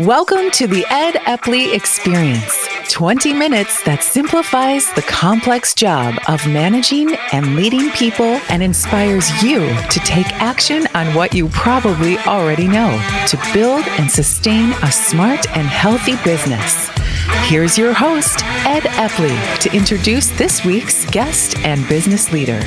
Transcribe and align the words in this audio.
Welcome 0.00 0.50
to 0.52 0.66
the 0.66 0.86
Ed 0.88 1.16
Epley 1.26 1.74
Experience 1.74 2.66
20 2.88 3.34
minutes 3.34 3.82
that 3.84 4.02
simplifies 4.02 4.90
the 4.94 5.02
complex 5.02 5.74
job 5.74 6.14
of 6.26 6.46
managing 6.46 7.14
and 7.32 7.54
leading 7.54 7.90
people 7.90 8.40
and 8.48 8.62
inspires 8.62 9.30
you 9.42 9.58
to 9.58 10.00
take 10.00 10.26
action 10.40 10.86
on 10.94 11.14
what 11.14 11.34
you 11.34 11.50
probably 11.50 12.16
already 12.20 12.66
know 12.66 12.98
to 13.26 13.38
build 13.52 13.84
and 13.98 14.10
sustain 14.10 14.72
a 14.82 14.90
smart 14.90 15.46
and 15.54 15.66
healthy 15.66 16.16
business. 16.24 16.88
Here's 17.50 17.76
your 17.76 17.92
host, 17.92 18.42
Ed 18.64 18.84
Epley, 18.94 19.60
to 19.60 19.76
introduce 19.76 20.30
this 20.38 20.64
week's 20.64 21.04
guest 21.10 21.58
and 21.58 21.86
business 21.90 22.32
leader. 22.32 22.62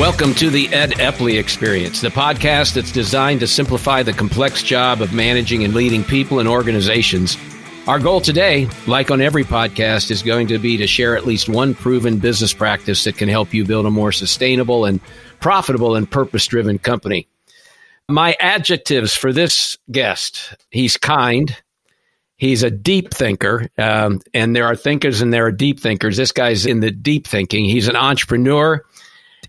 Welcome 0.00 0.32
to 0.36 0.48
the 0.48 0.66
Ed 0.68 0.92
Epley 0.92 1.38
Experience, 1.38 2.00
the 2.00 2.08
podcast 2.08 2.72
that's 2.72 2.90
designed 2.90 3.40
to 3.40 3.46
simplify 3.46 4.02
the 4.02 4.14
complex 4.14 4.62
job 4.62 5.02
of 5.02 5.12
managing 5.12 5.62
and 5.62 5.74
leading 5.74 6.04
people 6.04 6.38
and 6.38 6.48
organizations. 6.48 7.36
Our 7.86 7.98
goal 7.98 8.22
today, 8.22 8.66
like 8.86 9.10
on 9.10 9.20
every 9.20 9.44
podcast, 9.44 10.10
is 10.10 10.22
going 10.22 10.46
to 10.46 10.58
be 10.58 10.78
to 10.78 10.86
share 10.86 11.18
at 11.18 11.26
least 11.26 11.50
one 11.50 11.74
proven 11.74 12.16
business 12.16 12.54
practice 12.54 13.04
that 13.04 13.18
can 13.18 13.28
help 13.28 13.52
you 13.52 13.62
build 13.66 13.84
a 13.84 13.90
more 13.90 14.10
sustainable 14.10 14.86
and 14.86 15.02
profitable 15.38 15.94
and 15.94 16.10
purpose 16.10 16.46
driven 16.46 16.78
company. 16.78 17.28
My 18.08 18.34
adjectives 18.40 19.14
for 19.14 19.34
this 19.34 19.76
guest 19.92 20.56
he's 20.70 20.96
kind, 20.96 21.54
he's 22.38 22.62
a 22.62 22.70
deep 22.70 23.12
thinker, 23.12 23.68
um, 23.76 24.22
and 24.32 24.56
there 24.56 24.64
are 24.64 24.76
thinkers 24.76 25.20
and 25.20 25.30
there 25.30 25.44
are 25.44 25.52
deep 25.52 25.78
thinkers. 25.78 26.16
This 26.16 26.32
guy's 26.32 26.64
in 26.64 26.80
the 26.80 26.90
deep 26.90 27.26
thinking. 27.26 27.66
He's 27.66 27.86
an 27.86 27.96
entrepreneur 27.96 28.82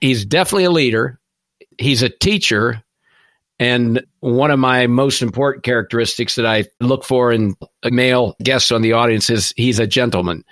he's 0.02 0.26
definitely 0.26 0.66
a 0.66 0.72
leader. 0.72 1.20
He's 1.78 2.02
a 2.02 2.09
teacher. 2.09 2.84
And 3.59 4.04
one 4.22 4.50
of 4.50 4.58
my 4.58 4.88
most 4.88 5.22
important 5.22 5.64
characteristics 5.64 6.36
that 6.36 6.48
I 6.48 6.66
look 6.80 7.03
for 7.06 7.31
in 7.31 7.56
male 7.86 8.36
guests 8.42 8.72
on 8.72 8.81
the 8.81 8.94
audience 8.94 9.30
is 9.30 9.53
he's 9.56 9.78
a 9.80 9.86
gentleman. 9.86 10.44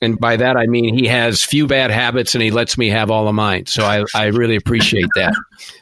And 0.00 0.18
by 0.18 0.36
that, 0.36 0.56
I 0.56 0.66
mean 0.66 0.96
he 0.96 1.06
has 1.06 1.44
few 1.44 1.66
bad 1.66 1.90
habits 1.90 2.34
and 2.34 2.42
he 2.42 2.50
lets 2.50 2.76
me 2.76 2.88
have 2.88 3.10
all 3.10 3.28
of 3.28 3.34
mine. 3.34 3.66
So 3.66 3.84
I, 3.84 4.04
I 4.14 4.26
really 4.26 4.56
appreciate 4.56 5.08
that. 5.14 5.34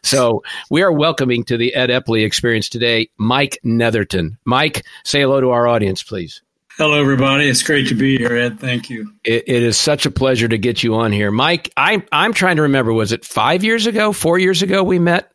So 0.03 0.43
we 0.71 0.83
are 0.83 0.93
welcoming 0.93 1.45
to 1.45 1.57
the 1.57 1.75
Ed 1.75 1.91
Epley 1.91 2.25
experience 2.25 2.69
today, 2.69 3.09
Mike 3.17 3.59
Neatherton. 3.65 4.37
Mike, 4.45 4.85
say 5.05 5.23
hello 5.23 5.41
to 5.41 5.51
our 5.51 5.67
audience, 5.67 6.03
please. 6.03 6.43
Hello, 6.79 6.99
everybody. 6.99 7.49
It's 7.49 7.63
great 7.63 7.89
to 7.89 7.95
be 7.95 8.17
here, 8.17 8.35
Ed. 8.35 8.59
Thank 8.59 8.89
you. 8.89 9.13
It, 9.25 9.45
it 9.47 9.63
is 9.63 9.77
such 9.77 10.07
a 10.07 10.11
pleasure 10.11 10.49
to 10.49 10.57
get 10.57 10.83
you 10.83 10.95
on 10.95 11.13
here, 11.13 11.31
Mike. 11.31 11.71
I'm 11.77 12.03
I'm 12.11 12.33
trying 12.33 12.57
to 12.57 12.63
remember. 12.63 12.93
Was 12.95 13.13
it 13.13 13.27
five 13.27 13.63
years 13.63 13.87
ago? 13.87 14.13
Four 14.13 14.39
years 14.39 14.63
ago 14.63 14.83
we 14.83 14.99
met? 14.99 15.31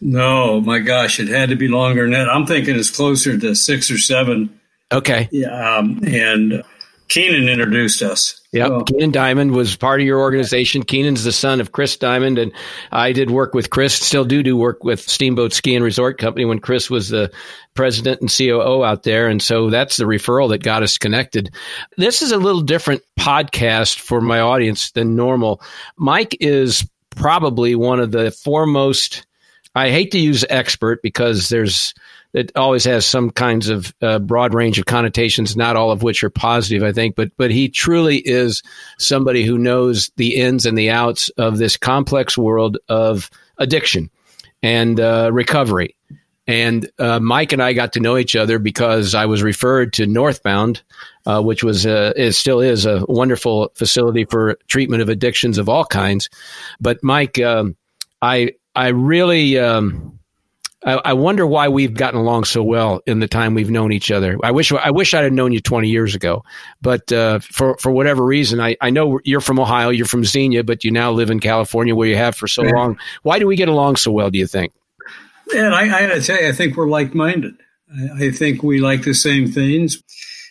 No, 0.00 0.60
my 0.60 0.80
gosh, 0.80 1.20
it 1.20 1.28
had 1.28 1.50
to 1.50 1.56
be 1.56 1.68
longer 1.68 2.02
than 2.02 2.12
that. 2.12 2.28
I'm 2.28 2.46
thinking 2.46 2.76
it's 2.76 2.90
closer 2.90 3.38
to 3.38 3.54
six 3.54 3.90
or 3.90 3.98
seven. 3.98 4.58
Okay. 4.92 5.28
Yeah, 5.30 5.76
um, 5.78 6.00
and 6.06 6.62
Keenan 7.08 7.48
introduced 7.48 8.02
us. 8.02 8.40
Yeah, 8.56 8.68
so. 8.68 8.84
Keenan 8.84 9.10
Diamond 9.10 9.52
was 9.52 9.76
part 9.76 10.00
of 10.00 10.06
your 10.06 10.20
organization. 10.20 10.82
Keenan's 10.82 11.24
the 11.24 11.32
son 11.32 11.60
of 11.60 11.72
Chris 11.72 11.96
Diamond, 11.96 12.38
and 12.38 12.52
I 12.92 13.12
did 13.12 13.30
work 13.30 13.54
with 13.54 13.70
Chris. 13.70 13.94
Still 13.94 14.24
do 14.24 14.42
do 14.42 14.56
work 14.56 14.84
with 14.84 15.00
Steamboat 15.00 15.52
Ski 15.52 15.74
and 15.74 15.84
Resort 15.84 16.18
Company 16.18 16.44
when 16.44 16.58
Chris 16.58 16.88
was 16.90 17.10
the 17.10 17.30
president 17.74 18.20
and 18.20 18.30
COO 18.30 18.84
out 18.84 19.02
there, 19.02 19.28
and 19.28 19.42
so 19.42 19.70
that's 19.70 19.96
the 19.96 20.04
referral 20.04 20.48
that 20.50 20.62
got 20.62 20.82
us 20.82 20.98
connected. 20.98 21.54
This 21.96 22.22
is 22.22 22.32
a 22.32 22.38
little 22.38 22.62
different 22.62 23.02
podcast 23.18 23.98
for 23.98 24.20
my 24.20 24.40
audience 24.40 24.90
than 24.92 25.16
normal. 25.16 25.60
Mike 25.96 26.36
is 26.40 26.88
probably 27.10 27.74
one 27.74 28.00
of 28.00 28.10
the 28.10 28.30
foremost. 28.30 29.26
I 29.74 29.90
hate 29.90 30.12
to 30.12 30.18
use 30.18 30.44
expert 30.48 31.02
because 31.02 31.50
there's 31.50 31.92
it 32.36 32.52
always 32.54 32.84
has 32.84 33.06
some 33.06 33.30
kinds 33.30 33.70
of 33.70 33.94
uh, 34.02 34.18
broad 34.18 34.52
range 34.52 34.78
of 34.78 34.84
connotations, 34.84 35.56
not 35.56 35.74
all 35.74 35.90
of 35.90 36.02
which 36.02 36.22
are 36.22 36.28
positive, 36.28 36.82
I 36.82 36.92
think. 36.92 37.16
But 37.16 37.30
but 37.38 37.50
he 37.50 37.70
truly 37.70 38.18
is 38.18 38.62
somebody 38.98 39.42
who 39.42 39.56
knows 39.56 40.10
the 40.16 40.36
ins 40.36 40.66
and 40.66 40.76
the 40.76 40.90
outs 40.90 41.30
of 41.30 41.56
this 41.56 41.78
complex 41.78 42.36
world 42.36 42.76
of 42.90 43.30
addiction 43.56 44.10
and 44.62 45.00
uh, 45.00 45.30
recovery. 45.32 45.96
And 46.46 46.90
uh, 46.98 47.20
Mike 47.20 47.54
and 47.54 47.62
I 47.62 47.72
got 47.72 47.94
to 47.94 48.00
know 48.00 48.18
each 48.18 48.36
other 48.36 48.58
because 48.58 49.14
I 49.14 49.24
was 49.24 49.42
referred 49.42 49.94
to 49.94 50.06
Northbound, 50.06 50.82
uh, 51.24 51.42
which 51.42 51.64
was 51.64 51.86
a, 51.86 52.12
it 52.16 52.32
still 52.32 52.60
is 52.60 52.84
a 52.84 53.02
wonderful 53.08 53.72
facility 53.74 54.26
for 54.26 54.58
treatment 54.68 55.00
of 55.00 55.08
addictions 55.08 55.56
of 55.56 55.70
all 55.70 55.86
kinds. 55.86 56.28
But 56.82 57.02
Mike, 57.02 57.38
um, 57.40 57.76
I 58.20 58.52
I 58.74 58.88
really 58.88 59.58
um, 59.58 60.15
I, 60.84 60.92
I, 61.06 61.12
wonder 61.14 61.46
why 61.46 61.68
we've 61.68 61.94
gotten 61.94 62.20
along 62.20 62.44
so 62.44 62.62
well 62.62 63.00
in 63.06 63.18
the 63.18 63.26
time 63.26 63.54
we've 63.54 63.70
known 63.70 63.92
each 63.92 64.10
other. 64.10 64.38
I 64.44 64.50
wish 64.50 64.70
I 64.72 64.90
wish 64.90 65.14
I'd 65.14 65.24
have 65.24 65.32
known 65.32 65.52
you 65.52 65.60
20 65.60 65.88
years 65.88 66.14
ago, 66.14 66.44
but 66.82 67.10
uh, 67.12 67.38
for 67.38 67.76
for 67.78 67.90
whatever 67.90 68.24
reason, 68.24 68.60
I, 68.60 68.76
I 68.80 68.90
know 68.90 69.18
you're 69.24 69.40
from 69.40 69.58
Ohio, 69.58 69.88
you're 69.88 70.06
from 70.06 70.24
Xenia, 70.24 70.64
but 70.64 70.84
you 70.84 70.90
now 70.90 71.12
live 71.12 71.30
in 71.30 71.40
California 71.40 71.94
where 71.94 72.08
you 72.08 72.16
have 72.16 72.36
for 72.36 72.46
so 72.46 72.62
long. 72.62 72.98
Why 73.22 73.38
do 73.38 73.46
we 73.46 73.56
get 73.56 73.68
along 73.68 73.96
so 73.96 74.12
well? 74.12 74.30
Do 74.30 74.38
you 74.38 74.46
think? 74.46 74.72
And 75.54 75.74
I, 75.74 75.82
I 75.82 76.06
got 76.06 76.14
to 76.14 76.22
tell 76.22 76.40
you, 76.40 76.48
I 76.48 76.52
think 76.52 76.76
we're 76.76 76.88
like 76.88 77.14
minded. 77.14 77.54
I, 78.18 78.26
I 78.26 78.30
think 78.30 78.62
we 78.62 78.80
like 78.80 79.02
the 79.02 79.14
same 79.14 79.50
things 79.50 80.02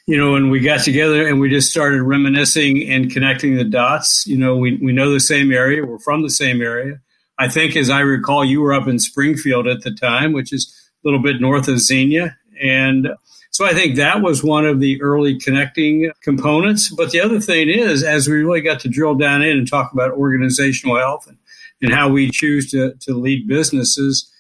you 0.07 0.17
know, 0.17 0.33
when 0.33 0.49
we 0.49 0.59
got 0.59 0.83
together 0.83 1.27
and 1.27 1.39
we 1.39 1.49
just 1.49 1.71
started 1.71 2.03
reminiscing 2.03 2.87
and 2.89 3.11
connecting 3.11 3.55
the 3.55 3.63
dots, 3.63 4.25
you 4.27 4.37
know, 4.37 4.55
we, 4.55 4.77
we 4.77 4.91
know 4.91 5.11
the 5.11 5.19
same 5.19 5.51
area, 5.51 5.83
we're 5.83 5.99
from 5.99 6.21
the 6.21 6.29
same 6.29 6.61
area. 6.61 6.99
I 7.38 7.50
think, 7.50 7.75
as 7.75 7.90
I 7.90 8.00
recall, 8.00 8.46
you 8.46 8.62
were 8.62 8.73
up 8.73 8.88
in 8.88 9.00
Springfield 9.00 9.68
at 9.68 9.81
the 9.81 9.91
time, 9.91 10.34
which 10.34 10.53
is 10.53 10.73
a 11.03 11.07
little 11.07 11.22
bit 11.22 11.41
north 11.41 11.68
of 11.68 11.79
Xenia. 11.79 12.38
And 12.62 13.09
so 13.51 13.66
I 13.66 13.73
think 13.73 13.96
that 13.96 14.22
was 14.22 14.44
one 14.44 14.66
of 14.66 14.79
the 14.79 15.01
early 15.01 15.40
connecting 15.40 16.12
components. 16.22 16.90
But 16.90 17.12
the 17.12 17.22
other 17.22 17.40
thing 17.40 17.69
is, 17.69 18.03
as 18.03 18.28
we 18.28 18.35
really 18.35 18.62
got 18.62 18.79
to 18.81 18.90
drill 18.90 19.16
down 19.16 19.41
in 19.41 19.57
and 19.57 19.68
talk 19.68 19.91
about 19.91 20.12
organizational 20.12 20.97
health 20.97 21.28
and, 21.28 21.38
and 21.81 21.94
how 21.94 22.09
we 22.09 22.29
choose 22.29 22.72
to, 22.72 22.94
to 23.01 23.13
lead 23.13 23.47
businesses, 23.47 24.31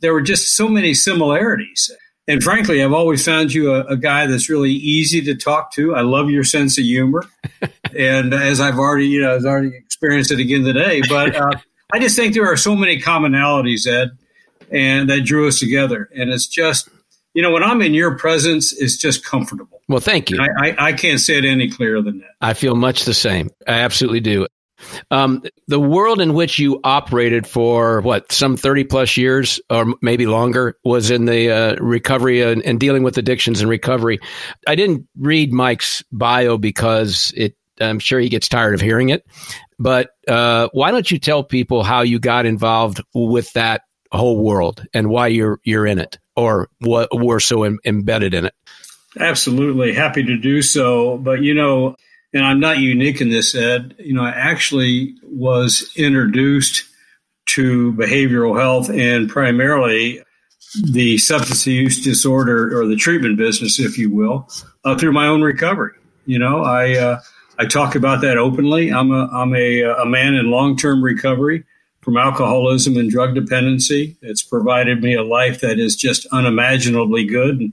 there 0.00 0.12
were 0.12 0.22
just 0.22 0.56
so 0.56 0.68
many 0.68 0.94
similarities. 0.94 1.90
And 2.26 2.42
frankly, 2.42 2.82
I've 2.82 2.92
always 2.92 3.24
found 3.24 3.52
you 3.52 3.74
a, 3.74 3.84
a, 3.84 3.96
guy 3.98 4.26
that's 4.26 4.48
really 4.48 4.72
easy 4.72 5.20
to 5.22 5.34
talk 5.34 5.72
to. 5.72 5.94
I 5.94 6.00
love 6.00 6.30
your 6.30 6.44
sense 6.44 6.78
of 6.78 6.84
humor, 6.84 7.24
and 7.98 8.32
as 8.32 8.62
I've 8.62 8.78
already, 8.78 9.08
you 9.08 9.20
know, 9.20 9.34
I've 9.34 9.44
already 9.44 9.76
experienced 9.76 10.30
it 10.30 10.38
again 10.40 10.64
today. 10.64 11.02
But 11.06 11.36
uh, 11.36 11.50
I 11.94 12.00
just 12.00 12.16
think 12.16 12.34
there 12.34 12.50
are 12.50 12.56
so 12.56 12.74
many 12.74 13.00
commonalities, 13.00 13.86
Ed, 13.86 14.18
and 14.72 15.08
that 15.08 15.20
drew 15.20 15.46
us 15.46 15.60
together. 15.60 16.10
And 16.12 16.32
it's 16.32 16.48
just, 16.48 16.88
you 17.34 17.40
know, 17.40 17.52
when 17.52 17.62
I'm 17.62 17.80
in 17.82 17.94
your 17.94 18.18
presence, 18.18 18.72
it's 18.72 18.96
just 18.96 19.24
comfortable. 19.24 19.80
Well, 19.88 20.00
thank 20.00 20.28
you. 20.28 20.40
I, 20.40 20.70
I, 20.70 20.86
I 20.86 20.92
can't 20.92 21.20
say 21.20 21.38
it 21.38 21.44
any 21.44 21.70
clearer 21.70 22.02
than 22.02 22.18
that. 22.18 22.30
I 22.40 22.54
feel 22.54 22.74
much 22.74 23.04
the 23.04 23.14
same. 23.14 23.50
I 23.68 23.74
absolutely 23.74 24.18
do. 24.18 24.48
Um, 25.12 25.44
the 25.68 25.78
world 25.78 26.20
in 26.20 26.34
which 26.34 26.58
you 26.58 26.80
operated 26.82 27.46
for 27.46 28.00
what 28.00 28.32
some 28.32 28.56
30 28.56 28.84
plus 28.84 29.16
years 29.16 29.60
or 29.70 29.94
maybe 30.02 30.26
longer 30.26 30.76
was 30.84 31.12
in 31.12 31.26
the 31.26 31.50
uh, 31.50 31.76
recovery 31.76 32.42
and, 32.42 32.60
and, 32.64 32.80
dealing 32.80 33.04
with 33.04 33.16
addictions 33.16 33.60
and 33.60 33.70
recovery. 33.70 34.18
I 34.66 34.74
didn't 34.74 35.06
read 35.16 35.52
Mike's 35.52 36.02
bio 36.10 36.58
because 36.58 37.32
it 37.36 37.54
I'm 37.84 37.98
sure 37.98 38.20
he 38.20 38.28
gets 38.28 38.48
tired 38.48 38.74
of 38.74 38.80
hearing 38.80 39.10
it. 39.10 39.26
But 39.78 40.10
uh, 40.28 40.68
why 40.72 40.90
don't 40.90 41.10
you 41.10 41.18
tell 41.18 41.42
people 41.42 41.82
how 41.82 42.02
you 42.02 42.18
got 42.18 42.46
involved 42.46 43.02
with 43.14 43.52
that 43.54 43.82
whole 44.12 44.42
world 44.42 44.84
and 44.94 45.08
why 45.08 45.26
you're 45.28 45.60
you're 45.64 45.86
in 45.86 45.98
it, 45.98 46.18
or 46.36 46.68
what 46.80 47.08
we're 47.12 47.40
so 47.40 47.64
embedded 47.84 48.34
in 48.34 48.46
it? 48.46 48.54
Absolutely, 49.18 49.92
happy 49.92 50.22
to 50.22 50.36
do 50.36 50.62
so. 50.62 51.18
But 51.18 51.42
you 51.42 51.54
know, 51.54 51.96
and 52.32 52.44
I'm 52.44 52.60
not 52.60 52.78
unique 52.78 53.20
in 53.20 53.30
this, 53.30 53.54
Ed. 53.54 53.94
You 53.98 54.14
know, 54.14 54.22
I 54.22 54.30
actually 54.30 55.14
was 55.22 55.90
introduced 55.96 56.84
to 57.46 57.92
behavioral 57.92 58.58
health 58.58 58.90
and 58.90 59.28
primarily 59.28 60.22
the 60.82 61.18
substance 61.18 61.66
use 61.66 62.02
disorder 62.02 62.76
or 62.76 62.86
the 62.86 62.96
treatment 62.96 63.36
business, 63.36 63.78
if 63.78 63.98
you 63.98 64.10
will, 64.10 64.48
uh, 64.84 64.96
through 64.96 65.12
my 65.12 65.26
own 65.26 65.42
recovery. 65.42 65.92
You 66.26 66.38
know, 66.38 66.62
I 66.62 66.96
uh, 66.96 67.20
I 67.58 67.66
talk 67.66 67.94
about 67.94 68.20
that 68.22 68.36
openly. 68.36 68.92
I'm 68.92 69.12
a 69.12 69.26
I'm 69.32 69.54
a, 69.54 69.82
a 69.82 70.06
man 70.06 70.34
in 70.34 70.50
long 70.50 70.76
term 70.76 71.02
recovery 71.02 71.64
from 72.00 72.16
alcoholism 72.16 72.96
and 72.96 73.10
drug 73.10 73.34
dependency. 73.34 74.16
It's 74.20 74.42
provided 74.42 75.02
me 75.02 75.14
a 75.14 75.22
life 75.22 75.60
that 75.60 75.78
is 75.78 75.96
just 75.96 76.26
unimaginably 76.32 77.24
good. 77.24 77.72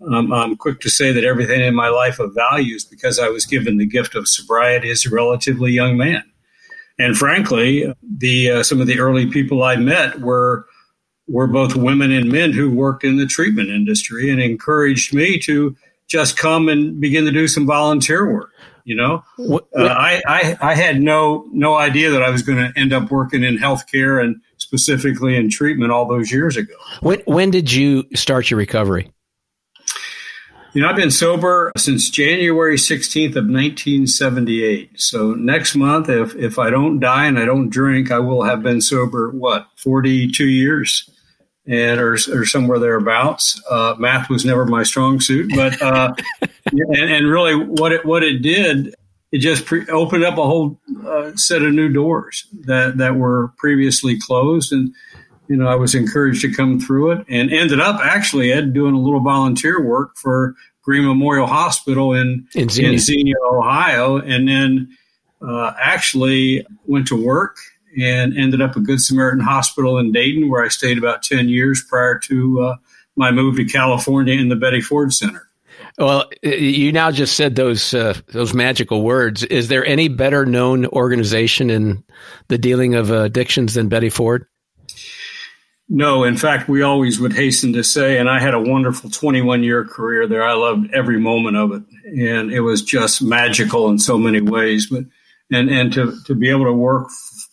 And 0.00 0.34
I'm 0.34 0.56
quick 0.56 0.80
to 0.80 0.90
say 0.90 1.10
that 1.12 1.24
everything 1.24 1.62
in 1.62 1.74
my 1.74 1.88
life 1.88 2.18
of 2.18 2.34
value 2.34 2.74
is 2.74 2.84
because 2.84 3.18
I 3.18 3.28
was 3.28 3.46
given 3.46 3.78
the 3.78 3.86
gift 3.86 4.14
of 4.14 4.28
sobriety 4.28 4.90
as 4.90 5.06
a 5.06 5.10
relatively 5.10 5.72
young 5.72 5.96
man. 5.96 6.22
And 6.98 7.16
frankly, 7.16 7.92
the 8.02 8.50
uh, 8.50 8.62
some 8.62 8.80
of 8.80 8.86
the 8.86 8.98
early 8.98 9.26
people 9.26 9.62
I 9.62 9.76
met 9.76 10.20
were 10.20 10.66
were 11.28 11.46
both 11.46 11.74
women 11.74 12.12
and 12.12 12.30
men 12.30 12.52
who 12.52 12.70
worked 12.70 13.04
in 13.04 13.16
the 13.16 13.26
treatment 13.26 13.68
industry 13.68 14.30
and 14.30 14.40
encouraged 14.40 15.14
me 15.14 15.38
to 15.40 15.76
just 16.06 16.36
come 16.36 16.68
and 16.68 17.00
begin 17.00 17.24
to 17.24 17.32
do 17.32 17.48
some 17.48 17.66
volunteer 17.66 18.32
work. 18.32 18.50
You 18.86 18.94
know, 18.94 19.24
what, 19.36 19.66
what? 19.72 19.90
Uh, 19.90 19.92
I, 19.92 20.22
I, 20.28 20.56
I 20.60 20.74
had 20.76 21.00
no 21.02 21.48
no 21.52 21.74
idea 21.74 22.08
that 22.12 22.22
I 22.22 22.30
was 22.30 22.42
going 22.42 22.58
to 22.58 22.78
end 22.78 22.92
up 22.92 23.10
working 23.10 23.42
in 23.42 23.58
healthcare 23.58 24.22
and 24.22 24.40
specifically 24.58 25.34
in 25.36 25.50
treatment 25.50 25.90
all 25.90 26.06
those 26.06 26.30
years 26.30 26.56
ago. 26.56 26.72
When, 27.00 27.20
when 27.26 27.50
did 27.50 27.72
you 27.72 28.04
start 28.14 28.48
your 28.48 28.58
recovery? 28.58 29.10
You 30.72 30.82
know, 30.82 30.88
I've 30.88 30.94
been 30.94 31.10
sober 31.10 31.72
since 31.76 32.10
January 32.10 32.76
16th 32.76 33.30
of 33.30 33.46
1978. 33.46 35.00
So 35.00 35.32
next 35.32 35.74
month, 35.74 36.08
if, 36.08 36.36
if 36.36 36.56
I 36.56 36.70
don't 36.70 37.00
die 37.00 37.26
and 37.26 37.40
I 37.40 37.44
don't 37.44 37.70
drink, 37.70 38.12
I 38.12 38.20
will 38.20 38.44
have 38.44 38.62
been 38.62 38.80
sober, 38.80 39.30
what, 39.30 39.66
42 39.78 40.46
years? 40.46 41.10
And 41.66 41.98
or, 41.98 42.12
or 42.12 42.44
somewhere 42.44 42.78
thereabouts. 42.78 43.60
Uh, 43.68 43.96
math 43.98 44.30
was 44.30 44.44
never 44.44 44.64
my 44.64 44.84
strong 44.84 45.18
suit, 45.18 45.50
but 45.56 45.82
uh, 45.82 46.14
and, 46.72 47.10
and, 47.10 47.28
really 47.28 47.54
what 47.54 47.92
it 47.92 48.04
what 48.04 48.22
it 48.22 48.42
did, 48.42 48.94
it 49.32 49.38
just 49.38 49.66
pre- 49.66 49.88
opened 49.88 50.24
up 50.24 50.38
a 50.38 50.44
whole 50.44 50.80
uh, 51.06 51.32
set 51.36 51.62
of 51.62 51.72
new 51.72 51.88
doors 51.88 52.46
that 52.62 52.98
that 52.98 53.16
were 53.16 53.52
previously 53.58 54.18
closed, 54.18 54.72
and 54.72 54.94
you 55.48 55.56
know, 55.56 55.68
I 55.68 55.76
was 55.76 55.94
encouraged 55.94 56.42
to 56.42 56.52
come 56.52 56.80
through 56.80 57.12
it 57.12 57.26
and 57.28 57.52
ended 57.52 57.80
up 57.80 58.00
actually 58.02 58.52
Ed 58.52 58.72
doing 58.72 58.94
a 58.94 59.00
little 59.00 59.20
volunteer 59.20 59.80
work 59.80 60.16
for 60.16 60.54
Greene 60.82 61.04
Memorial 61.04 61.46
Hospital 61.46 62.12
in 62.12 62.46
in 62.54 62.68
Xenia, 62.68 62.92
in 62.92 62.98
Xenia 62.98 63.34
Ohio, 63.44 64.18
and 64.18 64.48
then 64.48 64.96
uh, 65.42 65.72
actually 65.80 66.66
went 66.86 67.06
to 67.08 67.22
work 67.22 67.58
and 68.00 68.36
ended 68.36 68.60
up 68.60 68.76
at 68.76 68.82
Good 68.82 69.00
Samaritan 69.00 69.40
Hospital 69.40 69.98
in 69.98 70.12
Dayton, 70.12 70.50
where 70.50 70.64
I 70.64 70.68
stayed 70.68 70.98
about 70.98 71.22
ten 71.22 71.48
years 71.48 71.84
prior 71.88 72.18
to 72.20 72.62
uh, 72.62 72.76
my 73.16 73.30
move 73.30 73.56
to 73.56 73.64
California 73.64 74.34
in 74.34 74.48
the 74.48 74.56
Betty 74.56 74.80
Ford 74.80 75.12
Center. 75.12 75.45
Well, 75.98 76.28
you 76.42 76.92
now 76.92 77.10
just 77.10 77.36
said 77.36 77.56
those 77.56 77.94
uh, 77.94 78.14
those 78.28 78.52
magical 78.52 79.02
words. 79.02 79.44
Is 79.44 79.68
there 79.68 79.84
any 79.84 80.08
better 80.08 80.44
known 80.44 80.86
organization 80.86 81.70
in 81.70 82.04
the 82.48 82.58
dealing 82.58 82.94
of 82.94 83.10
addictions 83.10 83.74
than 83.74 83.88
Betty 83.88 84.10
Ford? 84.10 84.46
No, 85.88 86.24
in 86.24 86.36
fact, 86.36 86.68
we 86.68 86.82
always 86.82 87.20
would 87.20 87.32
hasten 87.32 87.72
to 87.74 87.84
say, 87.84 88.18
and 88.18 88.28
I 88.28 88.40
had 88.40 88.54
a 88.54 88.60
wonderful 88.60 89.08
21 89.08 89.62
year 89.62 89.84
career 89.84 90.26
there. 90.26 90.42
I 90.42 90.54
loved 90.54 90.90
every 90.92 91.18
moment 91.18 91.56
of 91.56 91.72
it, 91.72 91.82
and 92.04 92.50
it 92.50 92.60
was 92.60 92.82
just 92.82 93.22
magical 93.22 93.88
in 93.88 93.98
so 93.98 94.18
many 94.18 94.40
ways. 94.40 94.88
But 94.90 95.04
and 95.50 95.70
and 95.70 95.92
to 95.92 96.16
to 96.26 96.34
be 96.34 96.50
able 96.50 96.64
to 96.64 96.72
work 96.72 97.08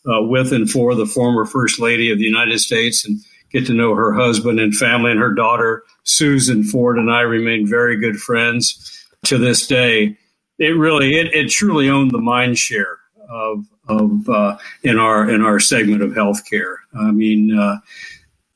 uh, 0.08 0.24
with 0.24 0.52
and 0.52 0.70
for 0.70 0.96
the 0.96 1.06
former 1.06 1.46
First 1.46 1.80
Lady 1.80 2.12
of 2.12 2.18
the 2.18 2.24
United 2.24 2.60
States 2.60 3.06
and 3.06 3.20
get 3.54 3.68
to 3.68 3.74
know 3.74 3.96
her 3.96 4.14
husband 4.14 4.60
and 4.60 4.76
family 4.76 5.12
and 5.12 5.20
her 5.20 5.34
daughter 5.34 5.84
Susan 6.04 6.64
Ford 6.64 6.98
and 6.98 7.12
I 7.12 7.22
remain 7.22 7.68
very 7.68 7.98
good 7.98 8.18
friends 8.18 9.08
to 9.26 9.38
this 9.38 9.68
day. 9.68 10.18
It 10.60 10.78
really, 10.78 11.18
it, 11.18 11.34
it 11.34 11.50
truly 11.50 11.90
owned 11.90 12.12
the 12.12 12.20
mind 12.20 12.58
share 12.58 12.98
of 13.30 13.66
of 13.88 14.30
uh, 14.30 14.58
in 14.84 14.98
our 14.98 15.30
in 15.30 15.42
our 15.42 15.60
segment 15.60 16.02
of 16.02 16.12
healthcare. 16.12 16.76
I 16.98 17.12
mean. 17.12 17.58
Uh, 17.58 17.78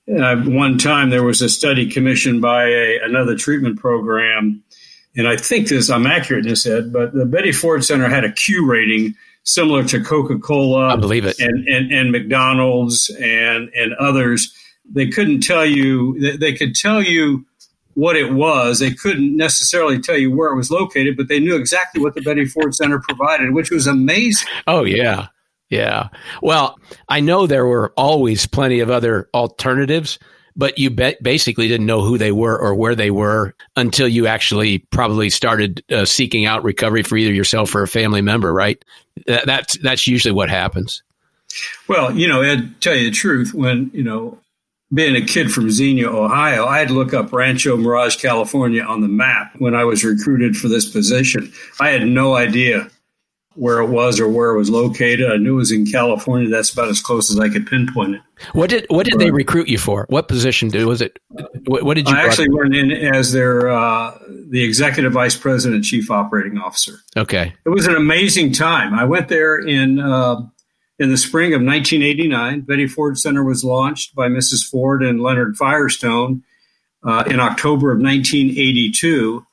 uh, 0.10 0.38
one 0.38 0.78
time 0.78 1.10
there 1.10 1.24
was 1.24 1.42
a 1.42 1.50
study 1.50 1.90
commissioned 1.90 2.42
by 2.42 2.64
a, 2.64 3.00
another 3.04 3.36
treatment 3.36 3.78
program, 3.78 4.64
and 5.18 5.28
I 5.28 5.36
think 5.36 5.68
this 5.68 5.90
I'm 5.90 6.08
accurate 6.08 6.46
in 6.46 6.50
this, 6.50 6.66
Ed, 6.66 6.94
but 6.94 7.14
the 7.14 7.26
Betty 7.26 7.52
Ford 7.52 7.84
Center 7.84 8.08
had 8.08 8.24
a 8.24 8.32
Q 8.32 8.66
rating 8.66 9.16
similar 9.44 9.84
to 9.84 10.02
Coca 10.02 10.40
Cola, 10.40 10.94
I 10.94 10.96
believe 10.96 11.26
it, 11.26 11.40
and, 11.40 11.68
and, 11.68 11.92
and 11.92 12.12
McDonald's 12.14 13.10
and 13.10 13.70
and 13.76 13.94
others. 13.96 14.54
They 14.92 15.08
couldn't 15.08 15.42
tell 15.42 15.66
you. 15.66 16.20
They, 16.20 16.38
they 16.38 16.54
could 16.54 16.76
tell 16.76 17.02
you 17.02 17.46
what 17.94 18.16
it 18.16 18.32
was. 18.32 18.80
They 18.80 18.92
couldn't 18.92 19.36
necessarily 19.36 20.00
tell 20.00 20.18
you 20.18 20.32
where 20.32 20.52
it 20.52 20.56
was 20.56 20.70
located, 20.70 21.18
but 21.18 21.28
they 21.28 21.40
knew 21.40 21.56
exactly 21.56 22.02
what 22.02 22.14
the 22.14 22.22
Betty 22.22 22.46
Ford 22.46 22.76
Center 22.76 23.00
provided, 23.00 23.54
which 23.54 23.72
was 23.72 23.88
amazing. 23.88 24.48
Oh 24.68 24.84
yeah, 24.84 25.28
yeah. 25.70 26.10
Well, 26.42 26.78
I 27.10 27.20
know 27.20 27.48
there 27.48 27.66
were 27.66 27.94
always 27.98 28.46
plenty 28.46 28.82
of 28.82 28.92
other 28.92 29.30
alternatives, 29.34 30.20
but 30.56 30.78
you 30.78 30.90
be- 30.90 31.18
basically 31.22 31.68
didn't 31.68 31.88
know 31.88 32.02
who 32.02 32.18
they 32.18 32.32
were 32.32 32.58
or 32.58 32.76
where 32.76 32.96
they 32.96 33.12
were 33.12 33.56
until 33.76 34.08
you 34.08 34.28
actually 34.28 34.80
probably 34.80 35.30
started 35.30 35.84
uh, 35.92 36.06
seeking 36.06 36.46
out 36.46 36.64
recovery 36.64 37.04
for 37.04 37.18
either 37.18 37.34
yourself 37.34 37.74
or 37.74 37.82
a 37.82 37.88
family 37.88 38.22
member, 38.22 38.54
right? 38.54 38.84
That, 39.26 39.48
that's 39.48 39.78
that's 39.80 40.06
usually 40.06 40.34
what 40.34 40.50
happens. 40.50 41.02
Well, 41.88 42.16
you 42.16 42.28
know, 42.28 42.42
Ed, 42.42 42.76
tell 42.80 42.96
you 42.96 43.10
the 43.10 43.16
truth, 43.16 43.54
when 43.56 43.90
you 43.94 44.04
know, 44.04 44.38
being 44.94 45.16
a 45.16 45.26
kid 45.26 45.52
from 45.52 45.70
Xenia, 45.70 46.10
Ohio, 46.10 46.66
I 46.66 46.80
had 46.80 46.88
to 46.90 46.94
look 46.94 47.14
up 47.14 47.34
Rancho 47.34 47.76
Mirage, 47.78 48.16
California 48.18 48.84
on 48.84 49.02
the 49.02 49.08
map 49.08 49.54
when 49.60 49.76
I 49.76 49.84
was 49.84 50.04
recruited 50.04 50.56
for 50.56 50.68
this 50.68 50.90
position. 50.90 51.52
I 51.80 51.90
had 51.90 52.08
no 52.08 52.36
idea 52.36 52.90
where 53.58 53.80
it 53.80 53.88
was 53.88 54.20
or 54.20 54.30
where 54.30 54.52
it 54.52 54.58
was 54.58 54.70
located. 54.70 55.30
I 55.32 55.38
knew 55.38 55.56
it 55.56 55.58
was 55.58 55.72
in 55.72 55.86
California. 55.86 56.48
That's 56.48 56.72
about 56.72 56.90
as 56.90 57.02
close 57.02 57.32
as 57.32 57.40
I 57.40 57.50
could 57.50 57.66
pinpoint 57.66 58.16
it. 58.16 58.22
What 58.54 58.70
did 58.70 58.86
what 58.90 59.06
did 59.06 59.14
but, 59.14 59.20
they 59.20 59.32
recruit 59.32 59.68
you 59.68 59.80
for? 59.80 60.06
What 60.10 60.28
position 60.28 60.70
did 60.70 60.86
was 60.86 61.02
it? 61.02 61.18
What, 61.66 61.84
what 61.84 61.96
did 61.96 62.08
you? 62.08 62.16
I 62.16 62.22
actually 62.22 62.52
went 62.52 62.76
in 62.76 62.92
as 62.92 63.32
their 63.32 63.70
uh, 63.70 64.18
the 64.50 64.64
executive 64.64 65.12
vice 65.12 65.36
president, 65.36 65.84
chief 65.84 66.12
operating 66.12 66.60
officer. 66.60 67.00
Okay, 67.18 67.54
it 67.66 67.70
was 67.70 67.88
an 67.88 67.96
amazing 67.96 68.52
time. 68.54 68.94
I 68.94 69.06
went 69.06 69.28
there 69.28 69.58
in 69.58 70.00
uh, 70.00 70.42
in 71.00 71.10
the 71.10 71.18
spring 71.18 71.54
of 71.54 71.62
1989. 71.62 72.62
Betty 72.62 72.88
Ford 72.88 73.18
Center 73.18 73.44
was 73.44 73.64
launched 73.64 74.16
by 74.16 74.28
Mrs. 74.28 74.68
Ford 74.68 75.04
and 75.04 75.22
Leonard 75.22 75.58
Firestone 75.58 76.44
uh, 77.04 77.24
in 77.28 77.40
October 77.40 77.92
of 77.92 78.00
1982 78.00 79.46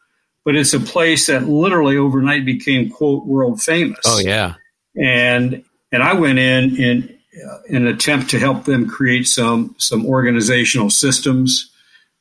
but 0.45 0.55
it's 0.55 0.75
a 0.75 0.81
place 0.81 1.27
that 1.27 1.49
literally 1.49 1.97
overnight 1.97 2.45
became 2.45 2.91
quote 2.91 3.27
world 3.27 3.63
famous. 3.63 4.01
Oh 4.05 4.19
yeah, 4.19 4.55
and 4.97 5.65
and 5.91 6.03
I 6.03 6.13
went 6.15 6.39
in 6.39 6.77
in 6.77 7.19
uh, 7.49 7.59
in 7.69 7.77
an 7.77 7.87
attempt 7.87 8.31
to 8.31 8.39
help 8.39 8.65
them 8.65 8.89
create 8.89 9.27
some 9.27 9.75
some 9.79 10.07
organizational 10.07 10.91
systems, 10.91 11.71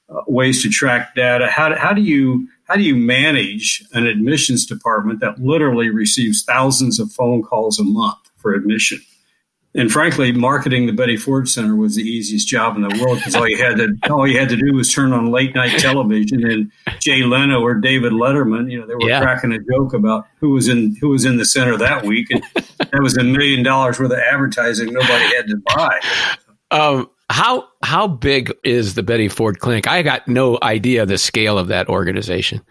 uh, 0.09 0.21
ways 0.27 0.63
to 0.63 0.69
track 0.69 1.15
data. 1.15 1.47
How 1.47 1.75
how 1.75 1.93
do 1.93 2.01
you 2.01 2.47
how 2.63 2.75
do 2.75 2.81
you 2.81 2.95
manage 2.95 3.83
an 3.91 4.07
admissions 4.07 4.65
department 4.65 5.19
that 5.19 5.39
literally 5.39 5.89
receives 5.89 6.43
thousands 6.43 6.99
of 6.99 7.11
phone 7.11 7.43
calls 7.43 7.77
a 7.77 7.83
month 7.83 8.17
for 8.37 8.53
admission? 8.53 9.01
And 9.75 9.91
frankly, 9.91 10.31
marketing 10.31 10.85
the 10.85 10.93
Betty 10.93 11.17
Ford 11.17 11.49
Center 11.49 11.75
was 11.75 11.95
the 11.95 12.03
easiest 12.03 12.47
job 12.47 12.75
in 12.75 12.83
the 12.83 13.03
world 13.03 13.17
because 13.17 13.35
all 13.35 13.47
you 13.47 13.57
had 13.57 13.77
to 13.77 13.95
all 14.09 14.27
you 14.27 14.39
had 14.39 14.49
to 14.49 14.55
do 14.55 14.73
was 14.73 14.93
turn 14.93 15.13
on 15.13 15.31
late 15.31 15.55
night 15.55 15.79
television 15.79 16.45
and 16.49 16.71
Jay 16.99 17.23
Leno 17.23 17.61
or 17.61 17.75
David 17.75 18.13
Letterman, 18.13 18.71
you 18.71 18.79
know, 18.79 18.85
they 18.85 18.93
were 18.93 19.09
yeah. 19.09 19.21
cracking 19.21 19.51
a 19.51 19.59
joke 19.59 19.93
about 19.93 20.27
who 20.39 20.51
was 20.51 20.67
in 20.67 20.95
who 21.01 21.09
was 21.09 21.25
in 21.25 21.37
the 21.37 21.45
center 21.45 21.75
that 21.77 22.05
week, 22.05 22.29
and 22.29 22.43
that 22.77 23.01
was 23.01 23.17
a 23.17 23.23
million 23.23 23.63
dollars 23.63 23.99
worth 23.99 24.11
of 24.11 24.19
advertising 24.19 24.93
nobody 24.93 25.35
had 25.35 25.47
to 25.47 25.57
buy. 25.75 25.99
Um, 26.69 27.09
how 27.29 27.67
how 27.83 28.07
big 28.07 28.53
is 28.63 28.93
the 28.93 29.03
Betty 29.03 29.27
Ford 29.27 29.59
Clinic? 29.59 29.87
I 29.87 30.03
got 30.03 30.27
no 30.27 30.59
idea 30.61 31.05
the 31.05 31.17
scale 31.17 31.57
of 31.57 31.67
that 31.69 31.89
organization. 31.89 32.61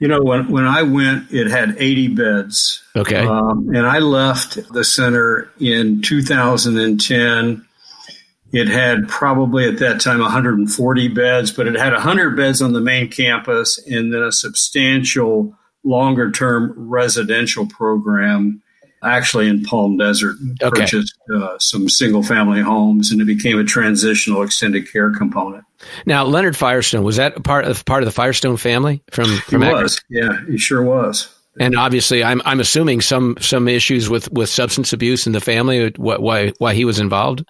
You 0.00 0.06
know, 0.08 0.22
when, 0.22 0.48
when 0.48 0.64
I 0.64 0.82
went, 0.82 1.32
it 1.32 1.48
had 1.48 1.74
80 1.76 2.08
beds. 2.08 2.82
Okay. 2.94 3.26
Um, 3.26 3.68
and 3.74 3.86
I 3.86 3.98
left 3.98 4.72
the 4.72 4.84
center 4.84 5.50
in 5.58 6.02
2010. 6.02 7.66
It 8.52 8.68
had 8.68 9.08
probably 9.08 9.66
at 9.66 9.78
that 9.80 10.00
time 10.00 10.20
140 10.20 11.08
beds, 11.08 11.50
but 11.50 11.66
it 11.66 11.74
had 11.74 11.92
100 11.92 12.36
beds 12.36 12.62
on 12.62 12.72
the 12.72 12.80
main 12.80 13.08
campus 13.08 13.78
and 13.86 14.14
then 14.14 14.22
a 14.22 14.32
substantial 14.32 15.54
longer 15.84 16.30
term 16.30 16.74
residential 16.76 17.66
program 17.66 18.62
actually 19.02 19.48
in 19.48 19.62
Palm 19.62 19.96
Desert, 19.96 20.36
okay. 20.62 20.80
purchased 20.80 21.16
uh, 21.34 21.56
some 21.58 21.88
single 21.88 22.22
family 22.22 22.60
homes, 22.60 23.12
and 23.12 23.20
it 23.20 23.26
became 23.26 23.58
a 23.58 23.64
transitional 23.64 24.42
extended 24.42 24.90
care 24.90 25.10
component. 25.10 25.64
Now, 26.06 26.24
Leonard 26.24 26.56
Firestone 26.56 27.04
was 27.04 27.16
that 27.16 27.42
part 27.44 27.64
of 27.64 27.84
part 27.84 28.02
of 28.02 28.06
the 28.06 28.12
Firestone 28.12 28.56
family 28.56 29.02
from 29.10 29.36
from 29.38 29.62
he 29.62 29.68
was, 29.68 30.00
yeah, 30.08 30.44
he 30.46 30.58
sure 30.58 30.82
was. 30.82 31.34
And 31.60 31.76
obviously, 31.76 32.22
I'm 32.22 32.40
I'm 32.44 32.60
assuming 32.60 33.00
some 33.00 33.36
some 33.40 33.68
issues 33.68 34.08
with, 34.08 34.30
with 34.32 34.48
substance 34.48 34.92
abuse 34.92 35.26
in 35.26 35.32
the 35.32 35.40
family. 35.40 35.92
Why 35.96 36.52
why 36.58 36.74
he 36.74 36.84
was 36.84 36.98
involved? 36.98 37.44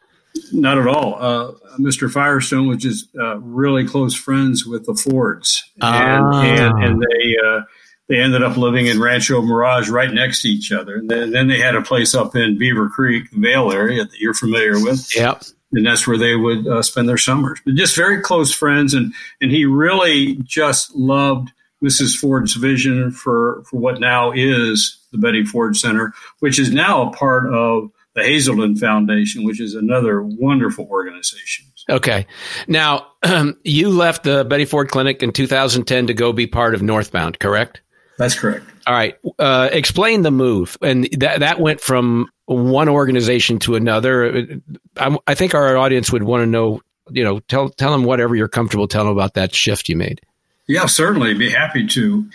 Not 0.52 0.78
at 0.78 0.86
all. 0.86 1.16
Uh, 1.20 1.52
Mr. 1.78 2.10
Firestone 2.10 2.68
was 2.68 2.78
just 2.78 3.08
uh, 3.16 3.38
really 3.38 3.86
close 3.86 4.14
friends 4.14 4.64
with 4.64 4.86
the 4.86 4.94
Fords, 4.94 5.62
and 5.80 6.24
ah. 6.26 6.42
and, 6.42 6.84
and, 6.84 7.02
they 7.02 7.36
uh, 7.44 7.60
they 8.08 8.18
ended 8.20 8.42
up 8.42 8.56
living 8.56 8.86
in 8.86 9.00
Rancho 9.00 9.42
Mirage 9.42 9.88
right 9.88 10.12
next 10.12 10.42
to 10.42 10.48
each 10.48 10.72
other. 10.72 10.96
And 10.96 11.10
then, 11.10 11.30
then 11.30 11.48
they 11.48 11.58
had 11.58 11.74
a 11.74 11.82
place 11.82 12.14
up 12.14 12.34
in 12.34 12.58
Beaver 12.58 12.88
Creek, 12.88 13.30
Vail 13.32 13.70
area 13.70 14.04
that 14.04 14.18
you're 14.18 14.34
familiar 14.34 14.82
with. 14.82 15.14
Yep. 15.14 15.42
And 15.72 15.86
that's 15.86 16.06
where 16.06 16.16
they 16.16 16.34
would 16.34 16.66
uh, 16.66 16.82
spend 16.82 17.08
their 17.08 17.18
summers. 17.18 17.60
But 17.64 17.74
just 17.74 17.94
very 17.94 18.22
close 18.22 18.54
friends. 18.54 18.94
And, 18.94 19.12
and 19.40 19.50
he 19.50 19.66
really 19.66 20.36
just 20.36 20.94
loved 20.94 21.50
Mrs. 21.84 22.16
Ford's 22.16 22.54
vision 22.54 23.10
for, 23.10 23.62
for 23.64 23.78
what 23.78 24.00
now 24.00 24.32
is 24.32 24.98
the 25.12 25.18
Betty 25.18 25.44
Ford 25.44 25.76
Center, 25.76 26.12
which 26.40 26.58
is 26.58 26.72
now 26.72 27.08
a 27.08 27.12
part 27.12 27.52
of 27.52 27.90
the 28.14 28.22
Hazelden 28.22 28.76
Foundation, 28.76 29.44
which 29.44 29.60
is 29.60 29.74
another 29.74 30.22
wonderful 30.22 30.86
organization. 30.90 31.66
Okay. 31.88 32.26
Now, 32.66 33.06
um, 33.22 33.56
you 33.64 33.90
left 33.90 34.24
the 34.24 34.44
Betty 34.44 34.64
Ford 34.64 34.90
Clinic 34.90 35.22
in 35.22 35.32
2010 35.32 36.08
to 36.08 36.14
go 36.14 36.32
be 36.32 36.46
part 36.46 36.74
of 36.74 36.82
Northbound, 36.82 37.38
correct? 37.38 37.80
That's 38.18 38.34
correct. 38.34 38.66
All 38.86 38.94
right. 38.94 39.16
Uh, 39.38 39.68
explain 39.72 40.22
the 40.22 40.32
move. 40.32 40.76
And 40.82 41.08
that, 41.18 41.40
that 41.40 41.60
went 41.60 41.80
from 41.80 42.28
one 42.46 42.88
organization 42.88 43.60
to 43.60 43.76
another. 43.76 44.60
I, 44.96 45.16
I 45.26 45.34
think 45.34 45.54
our 45.54 45.76
audience 45.76 46.10
would 46.10 46.24
want 46.24 46.42
to 46.42 46.46
know, 46.46 46.82
you 47.10 47.22
know, 47.22 47.38
tell, 47.38 47.68
tell 47.70 47.92
them 47.92 48.02
whatever 48.02 48.34
you're 48.34 48.48
comfortable 48.48 48.88
telling 48.88 49.12
about 49.12 49.34
that 49.34 49.54
shift 49.54 49.88
you 49.88 49.96
made. 49.96 50.20
Yeah, 50.66 50.86
certainly. 50.86 51.32
Be 51.34 51.48
happy 51.48 51.86
to. 51.86 52.28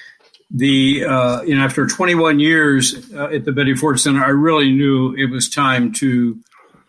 The, 0.55 1.03
uh, 1.05 1.41
you 1.41 1.55
know, 1.55 1.63
after 1.63 1.85
21 1.85 2.39
years 2.39 3.11
uh, 3.13 3.25
at 3.25 3.43
the 3.43 3.51
Betty 3.51 3.75
Ford 3.75 3.99
Center, 3.99 4.23
I 4.23 4.29
really 4.29 4.71
knew 4.71 5.13
it 5.15 5.31
was 5.31 5.49
time 5.49 5.91
to, 5.93 6.39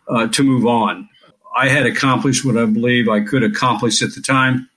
uh, 0.09 0.29
to 0.29 0.43
move 0.43 0.67
on. 0.67 1.09
I 1.57 1.69
had 1.69 1.87
accomplished 1.87 2.45
what 2.45 2.59
I 2.59 2.67
believe 2.67 3.09
I 3.09 3.21
could 3.21 3.43
accomplish 3.43 4.03
at 4.03 4.15
the 4.15 4.21
time. 4.21 4.69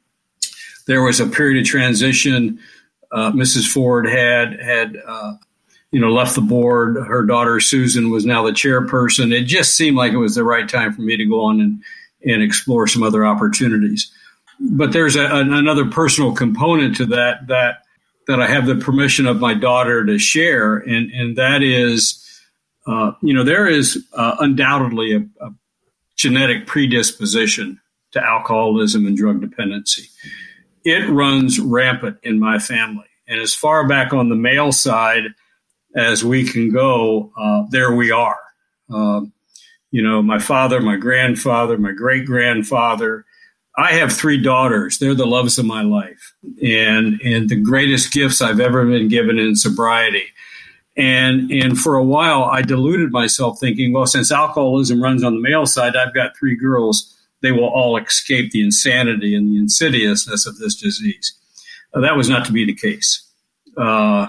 There 0.88 1.04
was 1.04 1.20
a 1.20 1.28
period 1.28 1.62
of 1.62 1.68
transition 1.68 2.60
uh, 3.12 3.32
Mrs. 3.32 3.72
Ford 3.72 4.08
had 4.08 4.60
had 4.60 4.98
uh, 5.06 5.34
you 5.92 6.00
know 6.00 6.12
left 6.12 6.36
the 6.36 6.42
board. 6.42 6.98
Her 6.98 7.24
daughter 7.24 7.60
Susan 7.60 8.12
was 8.12 8.26
now 8.26 8.44
the 8.44 8.52
chairperson. 8.52 9.34
It 9.34 9.44
just 9.44 9.76
seemed 9.76 9.98
like 9.98 10.14
it 10.14 10.18
was 10.18 10.36
the 10.36 10.44
right 10.44 10.68
time 10.68 10.94
for 10.94 11.02
me 11.02 11.18
to 11.18 11.26
go 11.26 11.46
on 11.46 11.62
and 11.62 11.84
and 12.26 12.42
explore 12.42 12.88
some 12.88 13.04
other 13.04 13.26
opportunities. 13.26 14.12
But 14.60 14.92
there's 14.92 15.16
a, 15.16 15.26
another 15.26 15.86
personal 15.86 16.34
component 16.34 16.96
to 16.98 17.06
that 17.08 17.48
that 17.48 17.84
that 18.28 18.42
I 18.42 18.48
have 18.48 18.66
the 18.66 18.76
permission 18.76 19.26
of 19.26 19.40
my 19.40 19.54
daughter 19.54 20.06
to 20.06 20.18
share, 20.20 20.78
and 20.78 21.12
and 21.12 21.38
that 21.38 21.64
is, 21.64 22.24
uh, 22.86 23.12
you 23.22 23.34
know, 23.34 23.44
there 23.44 23.68
is 23.68 24.06
uh, 24.14 24.36
undoubtedly 24.40 25.14
a, 25.14 25.46
a 25.46 25.52
genetic 26.16 26.66
predisposition 26.66 27.80
to 28.12 28.24
alcoholism 28.24 29.06
and 29.06 29.16
drug 29.16 29.40
dependency 29.40 30.10
it 30.88 31.10
runs 31.10 31.60
rampant 31.60 32.17
in 32.24 32.39
my 32.39 32.60
family. 32.60 33.08
And 33.27 33.41
as 33.41 33.53
far 33.53 33.86
back 33.86 34.13
on 34.13 34.29
the 34.29 34.36
male 34.36 34.72
side 34.72 35.25
as 35.94 36.24
we 36.24 36.48
can 36.48 36.72
go, 36.72 37.34
uh, 37.38 37.63
there 37.70 37.94
we 37.94 38.10
are. 38.10 38.39
Um, 38.89 39.34
you 39.91 40.01
know, 40.01 40.22
my 40.22 40.39
father, 40.39 40.79
my 40.79 40.96
grandfather, 40.96 41.77
my 41.77 41.91
great 41.91 42.25
grandfather. 42.25 43.25
I 43.75 43.91
have 43.94 44.13
three 44.13 44.41
daughters. 44.41 44.98
They're 44.98 45.13
the 45.13 45.27
loves 45.27 45.60
of 45.60 45.65
my 45.65 45.84
life, 45.84 46.34
and 46.63 47.20
and 47.22 47.50
the 47.50 47.62
greatest 47.62 48.12
gifts 48.12 48.41
I've 48.41 48.60
ever 48.60 48.86
been 48.86 49.08
given 49.08 49.38
in 49.38 49.56
sobriety. 49.56 50.24
And 50.96 51.51
and 51.51 51.77
for 51.77 51.96
a 51.96 52.03
while, 52.03 52.46
I 52.46 52.62
deluded 52.62 53.12
myself, 53.12 53.60
thinking, 53.60 53.94
well, 53.94 54.08
since 54.08 54.32
alcoholism 54.32 55.03
runs 55.03 55.24
on 55.24 55.36
the 55.36 55.41
male 55.41 55.65
side, 55.65 55.96
I've 55.96 56.13
got 56.13 56.36
three 56.36 56.56
girls 56.56 57.17
they 57.48 57.54
will 57.54 57.70
all 57.70 57.96
escape 57.96 58.51
the 58.51 58.62
insanity 58.62 59.34
and 59.34 59.48
the 59.50 59.58
insidiousness 59.58 60.46
of 60.46 60.58
this 60.58 60.75
disease. 60.75 61.34
Uh, 61.94 62.01
that 62.01 62.18
was 62.18 62.27
not 62.27 62.46
to 62.46 62.51
be 62.51 62.66
the 62.66 62.75
case. 62.75 63.25
Uh, 63.77 64.27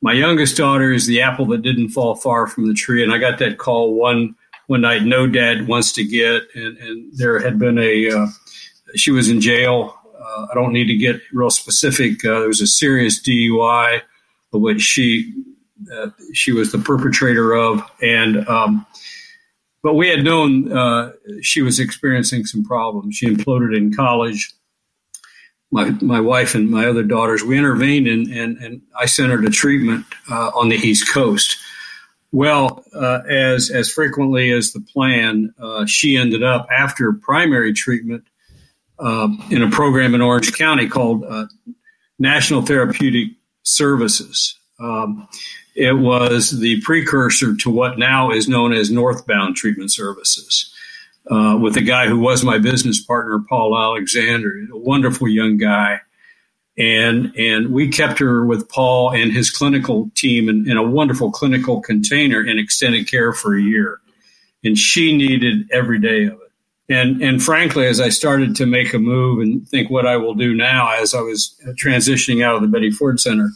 my 0.00 0.12
youngest 0.12 0.56
daughter 0.56 0.92
is 0.92 1.06
the 1.06 1.20
apple 1.20 1.46
that 1.46 1.62
didn't 1.62 1.88
fall 1.88 2.14
far 2.14 2.46
from 2.46 2.68
the 2.68 2.74
tree, 2.74 3.02
and 3.02 3.12
I 3.12 3.18
got 3.18 3.38
that 3.40 3.58
call 3.58 3.94
one 3.94 4.36
one 4.68 4.82
night. 4.82 5.02
No 5.02 5.26
dad 5.26 5.66
wants 5.66 5.92
to 5.94 6.04
get, 6.04 6.44
and, 6.54 6.78
and 6.78 7.12
there 7.12 7.40
had 7.40 7.58
been 7.58 7.76
a 7.78 8.08
uh, 8.08 8.26
she 8.94 9.10
was 9.10 9.28
in 9.28 9.40
jail. 9.40 9.96
Uh, 10.16 10.46
I 10.48 10.54
don't 10.54 10.72
need 10.72 10.86
to 10.86 10.96
get 10.96 11.20
real 11.32 11.50
specific. 11.50 12.24
Uh, 12.24 12.38
there 12.38 12.48
was 12.48 12.60
a 12.60 12.68
serious 12.68 13.20
DUI, 13.20 14.00
which 14.52 14.80
she 14.80 15.34
uh, 15.92 16.10
she 16.32 16.52
was 16.52 16.70
the 16.70 16.78
perpetrator 16.78 17.52
of, 17.52 17.82
and 18.00 18.46
um, 18.48 18.86
but 19.82 19.94
we 19.94 20.08
had 20.08 20.24
known 20.24 20.72
uh, 20.72 21.12
she 21.42 21.62
was 21.62 21.80
experiencing 21.80 22.44
some 22.44 22.64
problems. 22.64 23.16
She 23.16 23.26
imploded 23.26 23.76
in 23.76 23.94
college. 23.94 24.52
My, 25.72 25.90
my 26.02 26.20
wife 26.20 26.54
and 26.54 26.68
my 26.68 26.86
other 26.86 27.04
daughters, 27.04 27.44
we 27.44 27.56
intervened 27.56 28.08
and, 28.08 28.26
and, 28.26 28.58
and 28.58 28.82
I 28.98 29.06
sent 29.06 29.30
her 29.30 29.40
to 29.40 29.50
treatment 29.50 30.04
uh, 30.30 30.50
on 30.54 30.68
the 30.68 30.76
East 30.76 31.12
Coast. 31.12 31.56
Well, 32.32 32.84
uh, 32.94 33.20
as, 33.28 33.70
as 33.70 33.90
frequently 33.90 34.52
as 34.52 34.72
the 34.72 34.80
plan, 34.80 35.54
uh, 35.60 35.86
she 35.86 36.16
ended 36.16 36.42
up 36.42 36.66
after 36.70 37.12
primary 37.12 37.72
treatment 37.72 38.24
um, 38.98 39.42
in 39.50 39.62
a 39.62 39.70
program 39.70 40.14
in 40.14 40.20
Orange 40.20 40.52
County 40.52 40.88
called 40.88 41.24
uh, 41.24 41.46
National 42.18 42.62
Therapeutic 42.62 43.28
Services. 43.62 44.56
Um, 44.78 45.28
it 45.74 45.92
was 45.98 46.58
the 46.60 46.80
precursor 46.82 47.54
to 47.56 47.70
what 47.70 47.98
now 47.98 48.30
is 48.30 48.48
known 48.48 48.72
as 48.72 48.90
Northbound 48.90 49.56
Treatment 49.56 49.92
Services. 49.92 50.72
Uh, 51.30 51.56
with 51.60 51.76
a 51.76 51.82
guy 51.82 52.08
who 52.08 52.18
was 52.18 52.42
my 52.42 52.58
business 52.58 53.04
partner, 53.04 53.40
Paul 53.48 53.76
Alexander, 53.76 54.66
a 54.72 54.76
wonderful 54.76 55.28
young 55.28 55.58
guy. 55.58 56.00
And, 56.76 57.34
and 57.36 57.72
we 57.72 57.88
kept 57.88 58.18
her 58.20 58.44
with 58.44 58.68
Paul 58.68 59.12
and 59.12 59.32
his 59.32 59.50
clinical 59.50 60.10
team 60.14 60.48
in, 60.48 60.68
in 60.68 60.76
a 60.76 60.82
wonderful 60.82 61.30
clinical 61.30 61.82
container 61.82 62.42
in 62.42 62.58
extended 62.58 63.08
care 63.08 63.32
for 63.32 63.54
a 63.54 63.60
year. 63.62 64.00
And 64.64 64.76
she 64.78 65.16
needed 65.16 65.70
every 65.70 66.00
day 66.00 66.24
of 66.24 66.32
it. 66.32 66.50
And, 66.90 67.22
and 67.22 67.42
frankly, 67.42 67.86
as 67.86 68.00
I 68.00 68.08
started 68.08 68.56
to 68.56 68.66
make 68.66 68.92
a 68.94 68.98
move 68.98 69.40
and 69.40 69.68
think 69.68 69.90
what 69.90 70.06
I 70.06 70.16
will 70.16 70.34
do 70.34 70.54
now 70.54 70.90
as 70.92 71.14
I 71.14 71.20
was 71.20 71.54
transitioning 71.80 72.42
out 72.42 72.56
of 72.56 72.62
the 72.62 72.68
Betty 72.68 72.90
Ford 72.90 73.20
Center, 73.20 73.50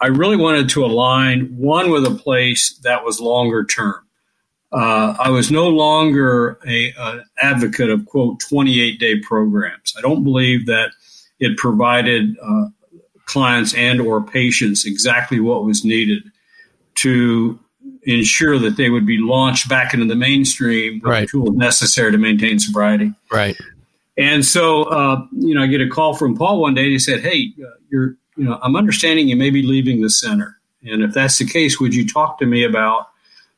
I 0.00 0.06
really 0.06 0.36
wanted 0.36 0.68
to 0.70 0.84
align 0.84 1.56
one 1.56 1.90
with 1.90 2.06
a 2.06 2.14
place 2.14 2.78
that 2.84 3.04
was 3.04 3.20
longer 3.20 3.64
term. 3.64 3.96
Uh, 4.70 5.16
I 5.18 5.30
was 5.30 5.50
no 5.50 5.68
longer 5.68 6.58
a, 6.66 6.92
an 6.98 7.24
advocate 7.40 7.88
of 7.90 8.04
quote 8.06 8.38
28 8.40 9.00
day 9.00 9.18
programs. 9.20 9.94
I 9.96 10.02
don't 10.02 10.22
believe 10.22 10.66
that 10.66 10.90
it 11.40 11.56
provided 11.56 12.36
uh, 12.42 12.66
clients 13.24 13.74
and 13.74 14.00
or 14.00 14.22
patients 14.22 14.84
exactly 14.86 15.40
what 15.40 15.64
was 15.64 15.84
needed 15.84 16.22
to 16.96 17.58
ensure 18.02 18.58
that 18.58 18.76
they 18.76 18.90
would 18.90 19.06
be 19.06 19.18
launched 19.18 19.68
back 19.68 19.94
into 19.94 20.06
the 20.06 20.16
mainstream 20.16 21.00
with 21.02 21.10
right. 21.10 21.20
the 21.22 21.26
tools 21.26 21.50
necessary 21.54 22.12
to 22.12 22.18
maintain 22.18 22.58
sobriety. 22.58 23.12
Right. 23.30 23.56
And 24.16 24.44
so, 24.44 24.84
uh, 24.84 25.24
you 25.32 25.54
know, 25.54 25.62
I 25.62 25.66
get 25.66 25.80
a 25.80 25.88
call 25.88 26.14
from 26.14 26.36
Paul 26.36 26.60
one 26.60 26.74
day. 26.74 26.82
And 26.82 26.92
he 26.92 26.98
said, 26.98 27.20
"Hey, 27.20 27.52
uh, 27.62 27.70
you're 27.90 28.16
you 28.38 28.44
know, 28.44 28.58
I'm 28.62 28.76
understanding 28.76 29.28
you 29.28 29.36
may 29.36 29.50
be 29.50 29.62
leaving 29.62 30.00
the 30.00 30.10
center, 30.10 30.58
and 30.82 31.02
if 31.02 31.12
that's 31.12 31.38
the 31.38 31.46
case, 31.46 31.80
would 31.80 31.94
you 31.94 32.06
talk 32.08 32.38
to 32.38 32.46
me 32.46 32.64
about 32.64 33.08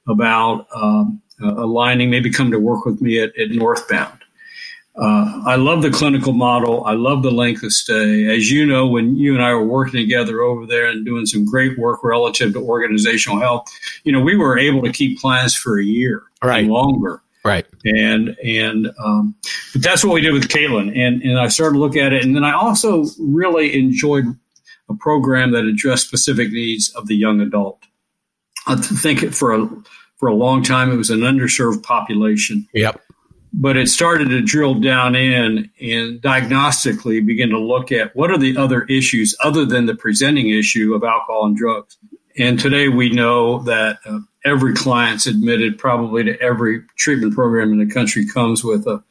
about 0.09 0.67
um, 0.75 1.21
uh, 1.43 1.55
aligning, 1.55 2.11
maybe 2.11 2.31
come 2.31 2.51
to 2.51 2.59
work 2.59 2.85
with 2.85 3.01
me 3.01 3.21
at, 3.21 3.37
at 3.39 3.51
Northbound? 3.51 4.19
Uh, 4.97 5.43
I 5.47 5.57
love 5.57 5.83
the 5.83 5.91
clinical 5.91 6.33
model. 6.33 6.85
I 6.85 6.95
love 6.95 7.23
the 7.23 7.31
length 7.31 7.63
of 7.63 7.73
stay. 7.73 8.27
As 8.27 8.51
you 8.51 8.67
know, 8.67 8.87
when 8.87 9.17
you 9.17 9.35
and 9.35 9.43
I 9.43 9.53
were 9.53 9.65
working 9.65 10.01
together 10.01 10.41
over 10.41 10.67
there 10.67 10.87
and 10.87 11.07
doing 11.07 11.27
some 11.27 11.45
great 11.45 11.79
work 11.79 12.03
relative 12.03 12.55
to 12.55 12.61
organizational 12.61 13.39
health, 13.39 13.69
you 14.05 14.13
know, 14.13 14.21
we 14.21 14.37
were 14.37 14.59
able 14.59 14.83
to 14.83 14.93
keep 14.93 15.21
clients 15.21 15.55
for 15.55 15.79
a 15.79 15.85
year 15.85 16.25
right. 16.43 16.65
and 16.65 16.73
longer. 16.73 17.23
Right. 17.45 17.67
And 17.85 18.37
and 18.45 18.91
um, 19.03 19.35
but 19.73 19.83
that's 19.83 20.05
what 20.05 20.13
we 20.13 20.21
did 20.21 20.33
with 20.33 20.49
Caitlin. 20.49 20.89
And 20.95 21.23
and 21.23 21.39
I 21.39 21.49
started 21.49 21.75
to 21.75 21.81
look 21.81 21.97
at 21.97 22.13
it, 22.13 22.23
and 22.25 22.37
then 22.37 22.45
I 22.45 22.53
also 22.53 23.07
really 23.19 23.79
enjoyed 23.79 24.27
a 24.91 24.95
program 24.95 25.53
that 25.53 25.65
addressed 25.65 26.07
specific 26.07 26.51
needs 26.51 26.91
of 26.91 27.07
the 27.07 27.17
young 27.17 27.41
adult. 27.41 27.83
I 28.67 28.77
think 28.77 29.33
for 29.33 29.55
a 29.55 29.69
for 30.19 30.29
a 30.29 30.35
long 30.35 30.63
time 30.63 30.93
it 30.93 30.97
was 30.97 31.11
an 31.11 31.21
underserved 31.21 31.83
population. 31.83 32.69
Yep. 32.75 33.01
But 33.53 33.77
it 33.77 33.89
started 33.89 34.29
to 34.29 34.43
drill 34.43 34.75
down 34.75 35.17
in 35.17 35.71
and 35.81 36.21
diagnostically 36.21 37.25
begin 37.25 37.49
to 37.51 37.59
look 37.59 37.91
at 37.91 38.15
what 38.15 38.31
are 38.31 38.39
the 38.39 38.57
other 38.57 38.83
issues 38.85 39.35
other 39.43 39.65
than 39.65 39.87
the 39.87 39.95
presenting 39.95 40.51
issue 40.51 40.95
of 40.95 41.03
alcohol 41.03 41.47
and 41.47 41.57
drugs. 41.57 41.97
And 42.39 42.61
today 42.61 42.89
we 42.89 43.11
know 43.11 43.61
that 43.63 43.99
uh, 44.07 44.21
every 44.45 44.75
client's 44.75 45.27
admitted 45.27 45.79
probably 45.79 46.23
to 46.25 46.41
every 46.41 46.83
treatment 46.97 47.35
program 47.35 47.73
in 47.73 47.79
the 47.79 47.93
country 47.93 48.27
comes 48.27 48.63
with 48.63 48.87
a 48.87 49.03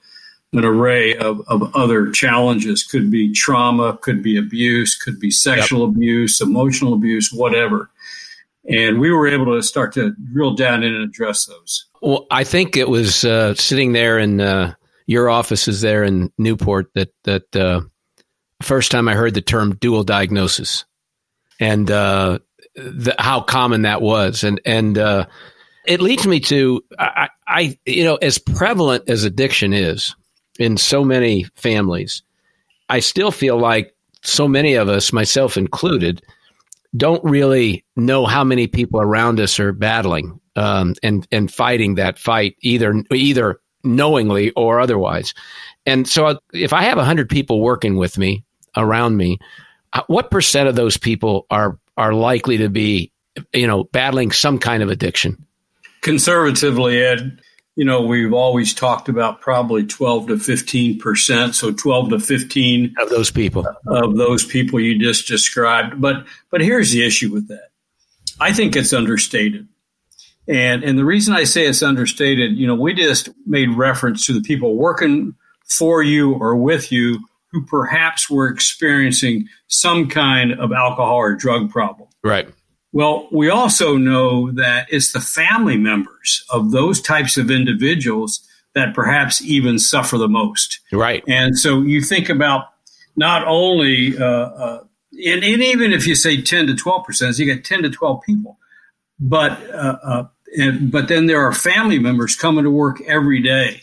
an 0.54 0.66
array 0.66 1.16
of, 1.16 1.42
of 1.48 1.76
other 1.76 2.12
challenges. 2.12 2.84
Could 2.84 3.12
be 3.12 3.32
trauma, 3.32 3.98
could 4.02 4.24
be 4.24 4.38
abuse, 4.38 4.98
could 4.98 5.20
be 5.20 5.32
sexual 5.32 5.88
yep. 5.88 5.96
abuse, 5.96 6.42
emotional 6.42 6.94
abuse, 6.94 7.32
whatever. 7.32 7.90
And 8.70 9.00
we 9.00 9.12
were 9.12 9.28
able 9.28 9.56
to 9.56 9.64
start 9.64 9.94
to 9.94 10.14
drill 10.32 10.54
down 10.54 10.84
in 10.84 10.94
and 10.94 11.04
address 11.04 11.46
those. 11.46 11.86
Well, 12.02 12.28
I 12.32 12.44
think 12.44 12.78
it 12.78 12.90
was 12.90 13.26
uh, 13.26 13.56
sitting 13.56 13.94
there 13.94 14.20
in 14.20 14.42
uh, 14.42 14.74
your 15.06 15.30
offices 15.30 15.82
there 15.82 16.04
in 16.04 16.32
Newport 16.38 16.92
that 16.94 17.10
that 17.24 17.56
uh, 17.56 17.82
first 18.62 18.92
time 18.92 19.08
I 19.08 19.16
heard 19.16 19.34
the 19.34 19.42
term 19.42 19.76
dual 19.76 20.04
diagnosis, 20.04 20.86
and 21.60 21.90
uh, 21.90 22.40
the, 22.76 23.16
how 23.18 23.42
common 23.42 23.82
that 23.82 24.02
was, 24.02 24.44
and 24.44 24.62
and 24.66 24.98
uh, 24.98 25.26
it 25.88 26.00
leads 26.00 26.28
me 26.28 26.40
to 26.42 26.84
I, 26.98 27.30
I 27.48 27.80
you 27.86 28.04
know 28.04 28.16
as 28.16 28.38
prevalent 28.38 29.10
as 29.10 29.24
addiction 29.24 29.74
is, 29.74 30.16
in 30.60 30.78
so 30.78 31.04
many 31.04 31.46
families. 31.56 32.22
I 32.90 33.00
still 33.00 33.32
feel 33.32 33.58
like 33.58 33.96
so 34.22 34.48
many 34.48 34.76
of 34.76 34.90
us, 34.90 35.14
myself 35.14 35.58
included, 35.58 36.22
don't 36.96 37.24
really 37.24 37.86
know 37.96 38.26
how 38.26 38.44
many 38.44 38.68
people 38.68 39.02
around 39.02 39.40
us 39.40 39.60
are 39.60 39.72
battling 39.72 40.40
um, 40.56 40.96
and 41.02 41.28
and 41.32 41.52
fighting 41.52 41.96
that 41.96 42.20
fight 42.20 42.56
either 42.62 43.04
either 43.12 43.60
knowingly 43.84 44.52
or 44.52 44.80
otherwise. 44.80 45.34
And 45.86 46.08
so, 46.08 46.40
if 46.54 46.74
I 46.74 46.84
have 46.84 46.98
hundred 46.98 47.30
people 47.30 47.62
working 47.62 47.96
with 47.96 48.18
me 48.18 48.44
around 48.76 49.18
me, 49.18 49.40
uh, 49.94 50.02
what 50.08 50.32
percent 50.32 50.68
of 50.68 50.76
those 50.76 50.98
people 50.98 51.46
are 51.50 51.80
are 51.96 52.14
likely 52.14 52.58
to 52.58 52.70
be, 52.70 53.12
you 53.54 53.68
know, 53.68 53.84
battling 53.86 54.32
some 54.32 54.58
kind 54.58 54.84
of 54.84 54.90
addiction? 54.90 55.46
Conservatively, 56.02 57.02
Ed, 57.02 57.40
you 57.80 57.86
know, 57.86 58.02
we've 58.02 58.34
always 58.34 58.74
talked 58.74 59.08
about 59.08 59.40
probably 59.40 59.86
12 59.86 60.28
to 60.28 60.38
15 60.38 61.00
percent. 61.00 61.56
So 61.56 61.72
12 61.72 62.10
to 62.10 62.20
15 62.20 62.94
of 63.00 63.10
those 63.10 63.32
people, 63.32 63.66
of 63.88 64.18
those 64.18 64.44
people 64.44 64.82
you 64.82 65.00
just 65.00 65.28
described. 65.28 66.02
But, 66.02 66.26
but 66.52 66.60
here's 66.60 66.92
the 66.92 67.06
issue 67.06 67.32
with 67.32 67.48
that. 67.48 67.70
I 68.38 68.52
think 68.52 68.76
it's 68.76 68.92
understated. 68.92 69.66
And, 70.46 70.84
and 70.84 71.00
the 71.00 71.06
reason 71.06 71.34
I 71.34 71.46
say 71.46 71.68
it's 71.68 71.82
understated, 71.82 72.58
you 72.58 72.68
know, 72.68 72.76
we 72.76 72.94
just 72.94 73.30
made 73.46 73.70
reference 73.70 74.26
to 74.26 74.34
the 74.34 74.42
people 74.42 74.76
working 74.76 75.34
for 75.64 76.04
you 76.04 76.34
or 76.34 76.58
with 76.58 76.92
you 76.92 77.18
who 77.54 77.66
perhaps 77.66 78.30
were 78.30 78.50
experiencing 78.50 79.48
some 79.68 80.10
kind 80.10 80.52
of 80.52 80.74
alcohol 80.74 81.16
or 81.16 81.34
drug 81.34 81.70
problem. 81.70 82.10
Right. 82.26 82.50
Well, 82.92 83.28
we 83.32 83.50
also 83.50 83.98
know 83.98 84.52
that 84.52 84.88
it's 84.90 85.12
the 85.12 85.20
family 85.20 85.78
members 85.78 86.44
of 86.50 86.72
those 86.72 87.02
types 87.02 87.38
of 87.38 87.52
individuals 87.52 88.48
that 88.74 88.94
perhaps 88.94 89.42
even 89.42 89.78
suffer 89.78 90.18
the 90.18 90.28
most. 90.28 90.80
Right. 90.92 91.24
And 91.28 91.58
so 91.58 91.82
you 91.82 92.02
think 92.02 92.30
about 92.30 92.66
not 93.16 93.46
only, 93.48 94.18
uh, 94.18 94.26
uh, 94.26 94.84
and, 95.12 95.44
and, 95.44 95.62
even 95.62 95.92
if 95.92 96.08
you 96.08 96.16
say 96.16 96.42
10 96.42 96.68
to 96.68 96.76
12 96.76 97.06
percent, 97.06 97.38
you 97.38 97.46
get 97.46 97.66
10 97.66 97.84
to 97.84 97.90
12 97.90 98.22
people. 98.24 98.58
But, 99.20 99.52
uh, 99.72 99.98
uh, 100.04 100.28
and, 100.58 100.92
but 100.92 101.08
then 101.10 101.26
there 101.26 101.42
are 101.42 101.54
family 101.54 102.00
members 102.00 102.36
coming 102.36 102.64
to 102.64 102.72
work 102.72 103.02
every 103.02 103.42
day 103.42 103.82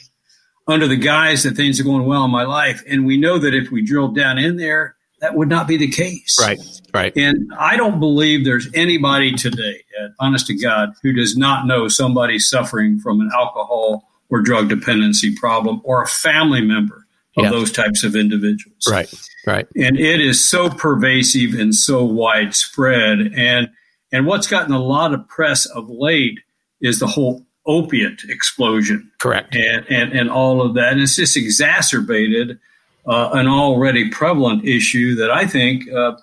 under 0.67 0.89
the 0.89 0.97
guise 0.97 1.43
that 1.43 1.57
things 1.57 1.79
are 1.79 1.85
going 1.85 2.07
well 2.07 2.25
in 2.25 2.31
my 2.31 2.45
life. 2.45 2.83
And 2.89 3.07
we 3.07 3.17
know 3.17 3.39
that 3.39 3.55
if 3.55 3.71
we 3.71 3.83
drill 3.83 4.09
down 4.09 4.39
in 4.39 4.57
there, 4.57 4.96
that 5.21 5.35
would 5.35 5.49
not 5.49 5.67
be 5.67 5.77
the 5.77 5.91
case. 5.91 6.37
Right, 6.41 6.59
right. 6.93 7.13
And 7.17 7.51
I 7.59 7.77
don't 7.77 8.01
believe 8.01 8.45
there's 8.45 8.69
anybody 8.75 9.33
today, 9.33 9.83
honest 10.21 10.47
to 10.49 10.55
God, 10.55 10.93
who 11.03 11.13
does 11.13 11.37
not 11.37 11.67
know 11.67 11.89
somebody 11.89 12.39
suffering 12.39 12.99
from 12.99 13.21
an 13.21 13.31
alcohol 13.35 14.11
or 14.29 14.43
drug 14.43 14.69
dependency 14.69 15.35
problem 15.35 15.81
or 15.85 16.03
a 16.03 16.07
family 16.07 16.61
member 16.61 17.07
of 17.37 17.45
yeah. 17.45 17.51
those 17.51 17.71
types 17.71 18.05
of 18.05 18.17
individuals. 18.17 18.87
Right, 18.91 19.13
right. 19.47 19.67
And 19.77 19.99
it 19.99 20.21
is 20.21 20.43
so 20.43 20.69
pervasive 20.69 21.59
and 21.59 21.75
so 21.75 22.05
widespread. 22.05 23.33
And 23.37 23.69
and 24.13 24.27
what's 24.27 24.47
gotten 24.47 24.73
a 24.73 24.83
lot 24.83 25.13
of 25.13 25.27
press 25.29 25.67
of 25.67 25.89
late 25.89 26.41
is 26.81 26.99
the 26.99 27.07
whole 27.07 27.47
opiate 27.67 28.23
explosion. 28.29 29.11
Correct. 29.19 29.55
And, 29.55 29.85
and, 29.89 30.13
and 30.13 30.31
all 30.31 30.63
of 30.63 30.75
that. 30.75 30.93
And 30.93 31.01
it's 31.01 31.17
just 31.17 31.37
exacerbated 31.37 32.59
uh, 33.07 33.31
an 33.33 33.47
already 33.47 34.11
prevalent 34.11 34.65
issue 34.65 35.15
that 35.17 35.31
I 35.31 35.47
think 35.47 35.91
uh, 35.91 36.17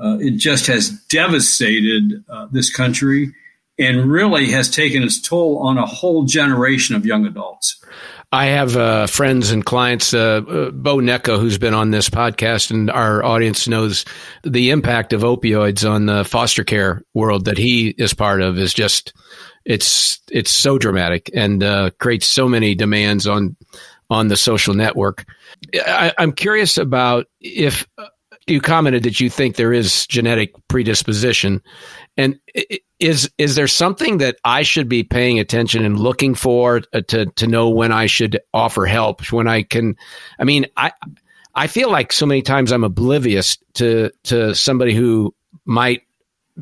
uh, 0.00 0.18
it 0.20 0.36
just 0.36 0.66
has 0.66 0.90
devastated 1.08 2.24
uh, 2.28 2.46
this 2.50 2.74
country 2.74 3.34
and 3.78 4.10
really 4.10 4.50
has 4.50 4.70
taken 4.70 5.02
its 5.02 5.20
toll 5.20 5.58
on 5.58 5.78
a 5.78 5.86
whole 5.86 6.24
generation 6.24 6.96
of 6.96 7.06
young 7.06 7.26
adults. 7.26 7.82
I 8.30 8.46
have 8.46 8.76
uh, 8.76 9.06
friends 9.06 9.50
and 9.50 9.64
clients, 9.64 10.12
uh, 10.12 10.42
uh, 10.46 10.70
Bo 10.70 10.96
Necco, 10.96 11.40
who's 11.40 11.56
been 11.56 11.72
on 11.72 11.92
this 11.92 12.10
podcast, 12.10 12.70
and 12.70 12.90
our 12.90 13.24
audience 13.24 13.66
knows 13.66 14.04
the 14.44 14.70
impact 14.70 15.14
of 15.14 15.22
opioids 15.22 15.88
on 15.88 16.06
the 16.06 16.24
foster 16.24 16.62
care 16.62 17.02
world 17.14 17.46
that 17.46 17.56
he 17.56 17.88
is 17.88 18.12
part 18.12 18.42
of 18.42 18.58
is 18.58 18.74
just 18.74 19.14
it's 19.64 20.20
it's 20.30 20.50
so 20.50 20.78
dramatic 20.78 21.30
and 21.34 21.62
creates 21.98 22.26
so 22.26 22.48
many 22.48 22.74
demands 22.74 23.26
on 23.26 23.56
on 24.10 24.28
the 24.28 24.36
social 24.36 24.74
network. 24.74 25.24
I, 25.74 26.12
I'm 26.18 26.32
curious 26.32 26.78
about 26.78 27.26
if 27.40 27.86
you 28.46 28.60
commented 28.60 29.02
that 29.02 29.20
you 29.20 29.28
think 29.28 29.56
there 29.56 29.72
is 29.72 30.06
genetic 30.06 30.54
predisposition, 30.68 31.62
and 32.16 32.38
is 32.98 33.30
is 33.38 33.54
there 33.54 33.68
something 33.68 34.18
that 34.18 34.36
I 34.44 34.62
should 34.62 34.88
be 34.88 35.02
paying 35.02 35.38
attention 35.38 35.84
and 35.84 35.98
looking 35.98 36.34
for 36.34 36.82
uh, 36.92 37.02
to 37.08 37.26
to 37.26 37.46
know 37.46 37.68
when 37.68 37.92
I 37.92 38.06
should 38.06 38.40
offer 38.54 38.86
help? 38.86 39.30
When 39.32 39.48
I 39.48 39.62
can, 39.62 39.96
I 40.38 40.44
mean, 40.44 40.66
I 40.76 40.92
I 41.54 41.66
feel 41.66 41.90
like 41.90 42.12
so 42.12 42.26
many 42.26 42.42
times 42.42 42.72
I'm 42.72 42.84
oblivious 42.84 43.58
to 43.74 44.10
to 44.24 44.54
somebody 44.54 44.94
who 44.94 45.34
might 45.64 46.02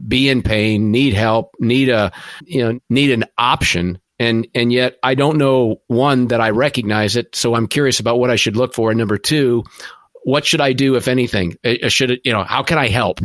be 0.09 0.29
in 0.29 0.43
pain, 0.43 0.91
need 0.91 1.15
help, 1.15 1.55
need 1.61 1.89
a 1.89 2.13
you 2.45 2.65
know 2.65 2.81
need 2.91 3.11
an 3.13 3.25
option, 3.39 3.99
and 4.19 4.47
and 4.55 4.73
yet 4.73 4.99
I 5.03 5.15
don't 5.15 5.39
know 5.39 5.81
one 5.87 6.29
that 6.29 6.41
I 6.41 6.51
recognize 6.51 7.17
it. 7.17 7.35
So 7.37 7.55
I'm 7.55 7.67
curious 7.67 8.01
about 8.01 8.19
what 8.19 8.31
I 8.31 8.37
should 8.37 8.57
look 8.57 8.75
for. 8.75 8.91
And 8.91 8.99
number 8.99 9.19
two, 9.19 9.65
what 10.25 10.45
should 10.45 10.61
I 10.61 10.73
do 10.73 10.97
if 10.97 11.09
anything? 11.09 11.57
Uh, 11.65 11.75
uh, 11.85 11.89
should 11.89 12.11
it 12.11 12.21
you 12.25 12.33
know 12.33 12.45
how 12.45 12.63
can 12.63 12.79
I 12.79 12.89
help? 12.89 13.21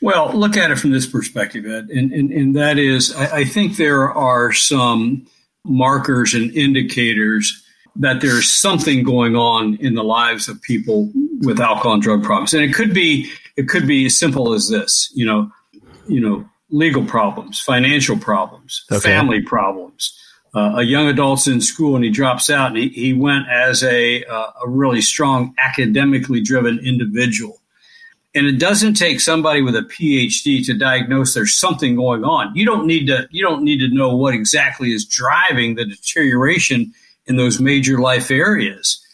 Well, 0.00 0.32
look 0.32 0.56
at 0.56 0.72
it 0.72 0.78
from 0.78 0.90
this 0.90 1.06
perspective, 1.06 1.64
Ed, 1.64 1.88
and 1.90 2.12
and, 2.12 2.32
and 2.32 2.56
that 2.56 2.78
is, 2.78 3.14
I, 3.14 3.38
I 3.38 3.44
think 3.44 3.76
there 3.76 4.10
are 4.10 4.52
some 4.52 5.26
markers 5.64 6.34
and 6.34 6.50
indicators 6.56 7.62
that 7.96 8.20
there's 8.20 8.52
something 8.52 9.04
going 9.04 9.36
on 9.36 9.76
in 9.76 9.94
the 9.94 10.02
lives 10.02 10.48
of 10.48 10.60
people 10.62 11.12
with 11.40 11.60
alcohol 11.60 11.94
and 11.94 12.02
drug 12.02 12.24
problems, 12.24 12.52
and 12.52 12.64
it 12.64 12.74
could 12.74 12.92
be 12.92 13.30
it 13.56 13.68
could 13.68 13.86
be 13.86 14.06
as 14.06 14.18
simple 14.18 14.52
as 14.52 14.68
this, 14.68 15.10
you 15.14 15.26
know, 15.26 15.50
you 16.08 16.20
know, 16.20 16.48
legal 16.72 17.04
problems, 17.04 17.60
financial 17.60 18.18
problems, 18.18 18.84
okay. 18.90 19.00
family 19.00 19.42
problems. 19.42 20.18
Uh, 20.54 20.74
a 20.78 20.82
young 20.82 21.06
adult's 21.06 21.46
in 21.46 21.60
school 21.60 21.94
and 21.94 22.04
he 22.04 22.10
drops 22.10 22.50
out 22.50 22.68
and 22.68 22.76
he, 22.76 22.88
he 22.88 23.12
went 23.12 23.48
as 23.48 23.82
a, 23.84 24.24
uh, 24.24 24.50
a 24.64 24.68
really 24.68 25.00
strong 25.00 25.54
academically 25.58 26.40
driven 26.40 26.78
individual. 26.80 27.60
And 28.34 28.46
it 28.46 28.58
doesn't 28.58 28.94
take 28.94 29.20
somebody 29.20 29.60
with 29.60 29.76
a 29.76 29.82
PhD 29.82 30.64
to 30.66 30.74
diagnose 30.74 31.34
there's 31.34 31.54
something 31.54 31.96
going 31.96 32.24
on. 32.24 32.54
You 32.56 32.64
don't 32.64 32.86
need 32.86 33.06
to 33.06 33.28
you 33.30 33.44
don't 33.44 33.62
need 33.62 33.78
to 33.80 33.94
know 33.94 34.16
what 34.16 34.32
exactly 34.32 34.92
is 34.92 35.04
driving 35.04 35.74
the 35.74 35.84
deterioration 35.84 36.92
in 37.26 37.36
those 37.36 37.60
major 37.60 37.98
life 37.98 38.30
areas. 38.30 39.06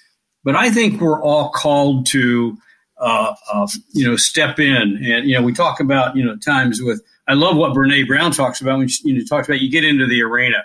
But 0.44 0.54
I 0.54 0.70
think 0.70 1.00
we're 1.00 1.20
all 1.20 1.50
called 1.50 2.06
to 2.06 2.56
uh, 3.00 3.34
uh, 3.52 3.66
you 3.92 4.08
know, 4.08 4.16
step 4.16 4.58
in. 4.58 5.00
And, 5.04 5.28
you 5.28 5.34
know, 5.34 5.42
we 5.42 5.52
talk 5.52 5.80
about, 5.80 6.16
you 6.16 6.24
know, 6.24 6.36
times 6.36 6.82
with, 6.82 7.00
I 7.28 7.34
love 7.34 7.56
what 7.56 7.72
Brene 7.72 8.06
Brown 8.06 8.32
talks 8.32 8.60
about 8.60 8.78
when 8.78 8.88
she, 8.88 9.08
you 9.08 9.18
know, 9.18 9.24
talks 9.24 9.48
about 9.48 9.60
you 9.60 9.70
get 9.70 9.84
into 9.84 10.06
the 10.06 10.22
arena 10.22 10.64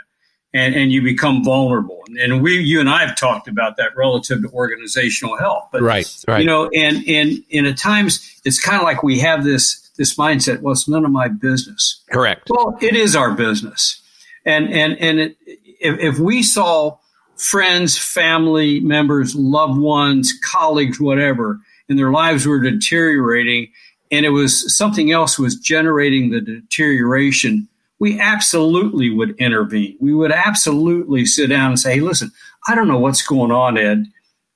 and, 0.53 0.73
and 0.73 0.91
you 0.91 1.01
become 1.01 1.43
vulnerable. 1.43 2.01
And 2.19 2.41
we, 2.41 2.59
you 2.59 2.79
and 2.79 2.89
I 2.89 3.05
have 3.05 3.17
talked 3.17 3.47
about 3.47 3.75
that 3.77 3.95
relative 3.97 4.41
to 4.43 4.49
organizational 4.49 5.37
health. 5.37 5.69
But, 5.71 5.81
right, 5.81 6.07
right. 6.27 6.39
you 6.39 6.45
know, 6.45 6.69
and, 6.69 7.07
and, 7.07 7.43
and 7.51 7.67
at 7.67 7.77
times 7.77 8.41
it's 8.45 8.61
kind 8.61 8.77
of 8.77 8.83
like 8.83 9.03
we 9.03 9.19
have 9.19 9.43
this, 9.43 9.91
this 9.97 10.15
mindset, 10.15 10.61
well, 10.61 10.71
it's 10.71 10.87
none 10.87 11.05
of 11.05 11.11
my 11.11 11.27
business. 11.27 12.01
Correct. 12.11 12.49
Well, 12.49 12.77
it 12.81 12.95
is 12.95 13.15
our 13.15 13.31
business. 13.31 14.01
And, 14.45 14.71
and, 14.71 14.97
and 14.99 15.19
it, 15.19 15.37
if, 15.45 15.99
if 15.99 16.19
we 16.19 16.43
saw 16.43 16.97
friends, 17.35 17.97
family 17.97 18.79
members, 18.79 19.35
loved 19.35 19.77
ones, 19.77 20.33
colleagues, 20.43 20.99
whatever, 20.99 21.59
and 21.89 21.99
their 21.99 22.11
lives 22.11 22.47
were 22.47 22.59
deteriorating 22.59 23.71
and 24.13 24.27
it 24.27 24.29
was 24.29 24.77
something 24.77 25.11
else 25.11 25.39
was 25.39 25.55
generating 25.55 26.29
the 26.29 26.39
deterioration, 26.39 27.67
we 27.99 28.19
absolutely 28.19 29.09
would 29.09 29.35
intervene. 29.39 29.97
We 29.99 30.13
would 30.13 30.31
absolutely 30.31 31.25
sit 31.25 31.47
down 31.47 31.71
and 31.71 31.79
say, 31.79 31.95
hey, 31.95 31.99
listen, 32.01 32.31
I 32.67 32.75
don't 32.75 32.87
know 32.87 32.99
what's 32.99 33.25
going 33.25 33.51
on, 33.51 33.77
Ed, 33.77 34.05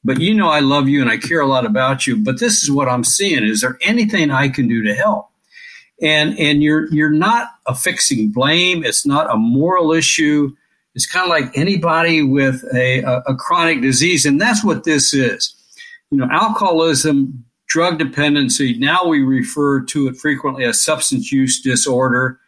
but 0.03 0.21
you 0.21 0.35
know 0.35 0.49
I 0.49 0.59
love 0.59 0.87
you 0.87 1.01
and 1.01 1.09
I 1.09 1.17
care 1.17 1.41
a 1.41 1.47
lot 1.47 1.65
about 1.65 2.05
you, 2.05 2.23
but 2.23 2.39
this 2.39 2.61
is 2.61 2.69
what 2.69 2.87
I'm 2.87 3.03
seeing. 3.03 3.43
Is 3.43 3.61
there 3.61 3.79
anything 3.81 4.29
I 4.29 4.49
can 4.49 4.67
do 4.67 4.83
to 4.83 4.93
help? 4.93 5.29
And 5.99 6.37
and 6.37 6.61
you're 6.61 6.93
you're 6.93 7.09
not 7.09 7.47
affixing 7.65 8.31
blame. 8.31 8.83
It's 8.83 9.03
not 9.03 9.33
a 9.33 9.37
moral 9.37 9.91
issue. 9.91 10.55
It's 10.93 11.07
kind 11.07 11.23
of 11.23 11.29
like 11.29 11.57
anybody 11.57 12.21
with 12.21 12.63
a, 12.75 12.99
a, 12.99 13.17
a 13.29 13.35
chronic 13.35 13.81
disease, 13.81 14.23
and 14.23 14.39
that's 14.39 14.63
what 14.63 14.83
this 14.83 15.11
is 15.11 15.57
you 16.11 16.17
know, 16.17 16.27
alcoholism, 16.31 17.45
drug 17.67 17.99
dependency, 17.99 18.77
now 18.77 19.05
we 19.05 19.21
refer 19.21 19.81
to 19.81 20.07
it 20.07 20.17
frequently 20.17 20.63
as 20.63 20.81
substance 20.81 21.31
use 21.31 21.61
disorder. 21.61 22.39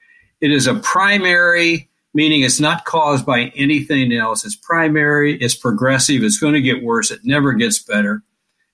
It 0.41 0.51
is 0.51 0.67
a 0.67 0.75
primary, 0.75 1.89
meaning 2.13 2.41
it's 2.41 2.60
not 2.60 2.86
caused 2.86 3.25
by 3.25 3.51
anything 3.55 4.13
else. 4.13 4.45
It's 4.45 4.55
primary, 4.55 5.38
it's 5.39 5.55
progressive, 5.55 6.23
it's 6.23 6.39
going 6.39 6.53
to 6.53 6.62
get 6.62 6.84
worse, 6.84 7.12
it 7.12 7.19
never 7.23 7.53
gets 7.53 7.79
better. 7.79 8.23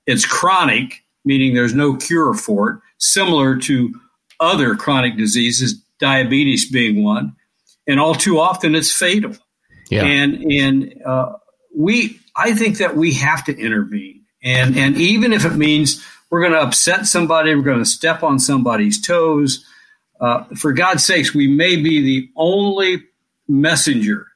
It's 0.05 0.25
chronic, 0.25 1.03
meaning 1.25 1.55
there's 1.55 1.73
no 1.73 1.95
cure 1.95 2.34
for 2.36 2.69
it, 2.69 2.79
similar 2.99 3.58
to 3.62 3.93
other 4.39 4.75
chronic 4.75 5.17
diseases, 5.17 5.81
diabetes 5.99 6.71
being 6.71 7.03
one. 7.03 7.36
And 7.88 7.99
all 7.99 8.15
too 8.15 8.39
often 8.39 8.75
it's 8.75 8.91
fatal. 8.91 9.36
Yeah. 9.89 10.03
And, 10.03 10.51
and, 10.51 11.01
uh, 11.03 11.34
we, 11.75 12.19
I 12.36 12.53
think 12.53 12.77
that 12.77 12.95
we 12.95 13.13
have 13.13 13.43
to 13.45 13.58
intervene. 13.58 14.23
And, 14.43 14.77
and 14.77 14.95
even 14.97 15.34
if 15.34 15.45
it 15.45 15.55
means 15.55 16.03
we're 16.30 16.42
going 16.42 16.54
to 16.54 16.62
upset 16.62 17.06
somebody, 17.06 17.54
we're 17.56 17.62
going 17.62 17.80
to 17.80 17.86
step 17.86 18.24
on 18.24 18.40
somebody's 18.40 19.02
toes, 19.02 19.66
uh, 20.22 20.44
for 20.56 20.72
God's 20.74 21.06
sakes, 21.06 21.34
we 21.34 21.48
may 21.48 21.76
be 21.76 22.02
the 22.02 22.30
only 22.36 23.04
messenger 23.48 24.28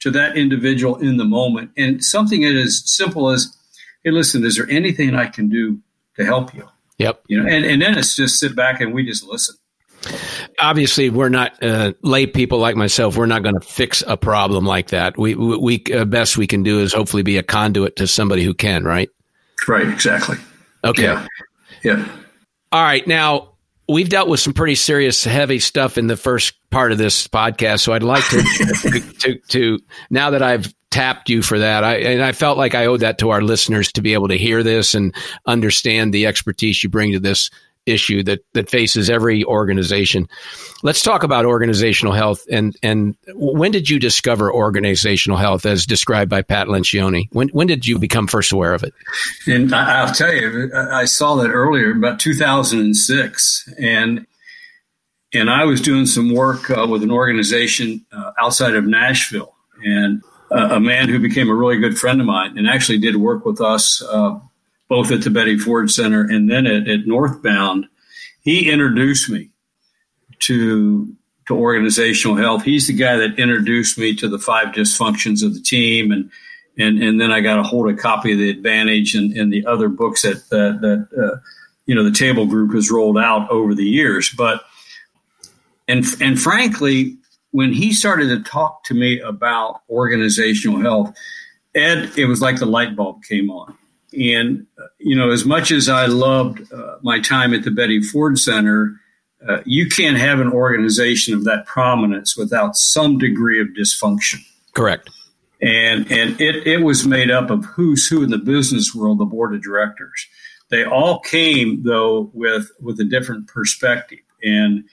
to 0.00 0.10
that 0.10 0.36
individual 0.36 0.96
in 0.96 1.16
the 1.16 1.24
moment. 1.24 1.70
And 1.76 2.02
something 2.02 2.44
as 2.44 2.82
simple 2.84 3.30
as, 3.30 3.56
hey, 4.04 4.10
listen, 4.10 4.44
is 4.44 4.56
there 4.56 4.68
anything 4.70 5.14
I 5.14 5.26
can 5.26 5.48
do 5.48 5.78
to 6.16 6.24
help 6.24 6.54
you? 6.54 6.68
Yep. 6.98 7.22
You 7.28 7.42
know, 7.42 7.48
and, 7.48 7.64
and 7.64 7.80
then 7.80 7.96
it's 7.96 8.16
just 8.16 8.38
sit 8.38 8.56
back 8.56 8.80
and 8.80 8.92
we 8.92 9.04
just 9.04 9.24
listen. 9.24 9.56
Obviously, 10.58 11.10
we're 11.10 11.28
not 11.28 11.62
uh, 11.62 11.92
lay 12.02 12.26
people 12.26 12.58
like 12.58 12.74
myself. 12.74 13.16
We're 13.16 13.26
not 13.26 13.42
going 13.42 13.54
to 13.54 13.66
fix 13.66 14.02
a 14.06 14.16
problem 14.16 14.64
like 14.64 14.88
that. 14.88 15.16
We, 15.18 15.34
we, 15.34 15.56
we 15.56 15.84
uh, 15.94 16.06
best 16.06 16.38
we 16.38 16.46
can 16.46 16.62
do 16.62 16.80
is 16.80 16.92
hopefully 16.92 17.22
be 17.22 17.36
a 17.36 17.42
conduit 17.42 17.96
to 17.96 18.06
somebody 18.06 18.42
who 18.42 18.54
can. 18.54 18.84
Right. 18.84 19.10
Right. 19.68 19.86
Exactly. 19.88 20.36
Okay. 20.84 21.02
Yeah. 21.02 21.26
Yeah. 21.82 22.08
All 22.72 22.82
right. 22.82 23.06
Now, 23.06 23.50
we've 23.88 24.08
dealt 24.08 24.28
with 24.28 24.40
some 24.40 24.52
pretty 24.52 24.76
serious, 24.76 25.24
heavy 25.24 25.58
stuff 25.58 25.98
in 25.98 26.06
the 26.06 26.16
first 26.16 26.54
part 26.70 26.92
of 26.92 26.98
this 26.98 27.26
podcast. 27.26 27.80
So 27.80 27.92
I'd 27.92 28.02
like 28.02 28.24
to, 28.28 28.42
to, 28.42 29.00
to, 29.00 29.38
to, 29.48 29.78
now 30.10 30.30
that 30.30 30.42
I've 30.42 30.72
tapped 30.90 31.28
you 31.28 31.42
for 31.42 31.58
that, 31.58 31.84
I, 31.84 31.96
and 31.96 32.22
I 32.22 32.32
felt 32.32 32.58
like 32.58 32.74
I 32.74 32.86
owed 32.86 33.00
that 33.00 33.18
to 33.18 33.30
our 33.30 33.42
listeners 33.42 33.92
to 33.92 34.02
be 34.02 34.12
able 34.12 34.28
to 34.28 34.38
hear 34.38 34.62
this 34.62 34.94
and 34.94 35.14
understand 35.46 36.14
the 36.14 36.26
expertise 36.26 36.82
you 36.82 36.88
bring 36.88 37.12
to 37.12 37.20
this 37.20 37.50
issue 37.86 38.22
that 38.24 38.40
that 38.54 38.70
faces 38.70 39.10
every 39.10 39.44
organization. 39.44 40.28
Let's 40.82 41.02
talk 41.02 41.22
about 41.22 41.44
organizational 41.44 42.12
health 42.12 42.44
and 42.50 42.76
and 42.82 43.16
when 43.34 43.70
did 43.70 43.88
you 43.88 43.98
discover 43.98 44.52
organizational 44.52 45.38
health 45.38 45.66
as 45.66 45.86
described 45.86 46.30
by 46.30 46.42
Pat 46.42 46.68
Lencioni? 46.68 47.28
When 47.32 47.48
when 47.48 47.66
did 47.66 47.86
you 47.86 47.98
become 47.98 48.26
first 48.26 48.52
aware 48.52 48.74
of 48.74 48.82
it? 48.82 48.94
And 49.46 49.74
I'll 49.74 50.12
tell 50.14 50.32
you, 50.32 50.70
I 50.74 51.04
saw 51.04 51.36
that 51.36 51.50
earlier, 51.50 51.92
about 51.92 52.20
2006, 52.20 53.74
and 53.78 54.26
and 55.32 55.50
I 55.50 55.64
was 55.64 55.80
doing 55.80 56.06
some 56.06 56.34
work 56.34 56.70
uh, 56.70 56.86
with 56.88 57.02
an 57.02 57.10
organization 57.10 58.04
uh, 58.12 58.32
outside 58.40 58.74
of 58.74 58.84
Nashville, 58.84 59.54
and 59.84 60.22
uh, 60.50 60.70
a 60.72 60.80
man 60.80 61.08
who 61.08 61.18
became 61.18 61.48
a 61.48 61.54
really 61.54 61.78
good 61.78 61.98
friend 61.98 62.20
of 62.20 62.26
mine, 62.26 62.58
and 62.58 62.68
actually 62.68 62.98
did 62.98 63.16
work 63.16 63.44
with 63.44 63.60
us 63.60 64.02
uh, 64.02 64.38
both 64.90 65.12
at 65.12 65.22
the 65.22 65.30
Betty 65.30 65.56
Ford 65.56 65.88
Center 65.88 66.22
and 66.22 66.50
then 66.50 66.66
at, 66.66 66.88
at 66.88 67.06
Northbound, 67.06 67.86
he 68.40 68.68
introduced 68.68 69.30
me 69.30 69.50
to 70.40 71.16
to 71.46 71.56
organizational 71.56 72.36
health. 72.36 72.64
He's 72.64 72.88
the 72.88 72.92
guy 72.92 73.16
that 73.16 73.38
introduced 73.38 73.96
me 73.96 74.14
to 74.16 74.28
the 74.28 74.38
five 74.38 74.74
dysfunctions 74.74 75.44
of 75.44 75.54
the 75.54 75.60
team, 75.60 76.10
and 76.10 76.28
and 76.76 77.00
and 77.00 77.20
then 77.20 77.30
I 77.30 77.40
got 77.40 77.60
a 77.60 77.62
hold 77.62 77.88
of 77.88 77.96
a 77.96 77.98
copy 77.98 78.32
of 78.32 78.38
the 78.38 78.50
Advantage 78.50 79.14
and, 79.14 79.32
and 79.36 79.52
the 79.52 79.64
other 79.64 79.88
books 79.88 80.22
that 80.22 80.48
that, 80.50 80.80
that 80.80 81.22
uh, 81.22 81.38
you 81.86 81.94
know 81.94 82.02
the 82.02 82.10
Table 82.10 82.46
Group 82.46 82.74
has 82.74 82.90
rolled 82.90 83.16
out 83.16 83.48
over 83.48 83.76
the 83.76 83.86
years. 83.86 84.28
But 84.36 84.64
and 85.86 86.04
and 86.20 86.40
frankly, 86.40 87.16
when 87.52 87.72
he 87.72 87.92
started 87.92 88.28
to 88.28 88.42
talk 88.42 88.82
to 88.84 88.94
me 88.94 89.20
about 89.20 89.82
organizational 89.88 90.80
health, 90.80 91.16
Ed, 91.76 92.10
it 92.16 92.26
was 92.26 92.42
like 92.42 92.58
the 92.58 92.66
light 92.66 92.96
bulb 92.96 93.22
came 93.22 93.50
on. 93.50 93.76
And, 94.12 94.66
uh, 94.78 94.86
you 94.98 95.14
know, 95.14 95.30
as 95.30 95.44
much 95.44 95.70
as 95.70 95.88
I 95.88 96.06
loved 96.06 96.72
uh, 96.72 96.96
my 97.02 97.20
time 97.20 97.54
at 97.54 97.62
the 97.62 97.70
Betty 97.70 98.02
Ford 98.02 98.38
Center, 98.38 99.00
uh, 99.48 99.60
you 99.64 99.88
can't 99.88 100.18
have 100.18 100.40
an 100.40 100.52
organization 100.52 101.34
of 101.34 101.44
that 101.44 101.64
prominence 101.66 102.36
without 102.36 102.76
some 102.76 103.18
degree 103.18 103.60
of 103.60 103.68
dysfunction. 103.68 104.40
Correct. 104.74 105.08
And, 105.62 106.10
and 106.10 106.40
it, 106.40 106.66
it 106.66 106.78
was 106.78 107.06
made 107.06 107.30
up 107.30 107.50
of 107.50 107.64
who's 107.66 108.06
who 108.06 108.22
in 108.22 108.30
the 108.30 108.38
business 108.38 108.94
world, 108.94 109.18
the 109.18 109.24
board 109.24 109.54
of 109.54 109.62
directors. 109.62 110.26
They 110.70 110.84
all 110.84 111.20
came, 111.20 111.82
though, 111.82 112.30
with, 112.32 112.70
with 112.80 112.98
a 113.00 113.04
different 113.04 113.46
perspective. 113.46 114.20
And, 114.42 114.84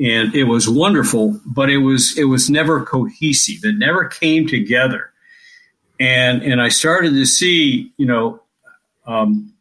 and 0.00 0.34
it 0.34 0.44
was 0.44 0.68
wonderful, 0.68 1.40
but 1.44 1.70
it 1.70 1.78
was, 1.78 2.16
it 2.18 2.24
was 2.24 2.48
never 2.48 2.84
cohesive. 2.84 3.64
It 3.64 3.78
never 3.78 4.06
came 4.06 4.46
together. 4.46 5.10
And, 5.98 6.42
and 6.42 6.60
I 6.60 6.68
started 6.68 7.10
to 7.10 7.26
see, 7.26 7.92
you 7.96 8.06
know, 8.06 8.42
um, 9.06 9.52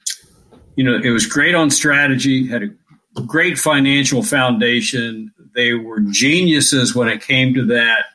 you 0.76 0.84
know, 0.84 1.00
it 1.02 1.10
was 1.12 1.26
great 1.26 1.56
on 1.56 1.70
strategy, 1.70 2.48
had 2.48 2.64
a 2.64 3.22
great 3.22 3.58
financial 3.58 4.24
foundation. 4.24 5.32
They 5.56 5.74
were 5.74 6.02
geniuses 6.12 6.96
when 6.96 7.08
it 7.08 7.22
came 7.22 7.54
to 7.54 7.66
that. 7.66 8.06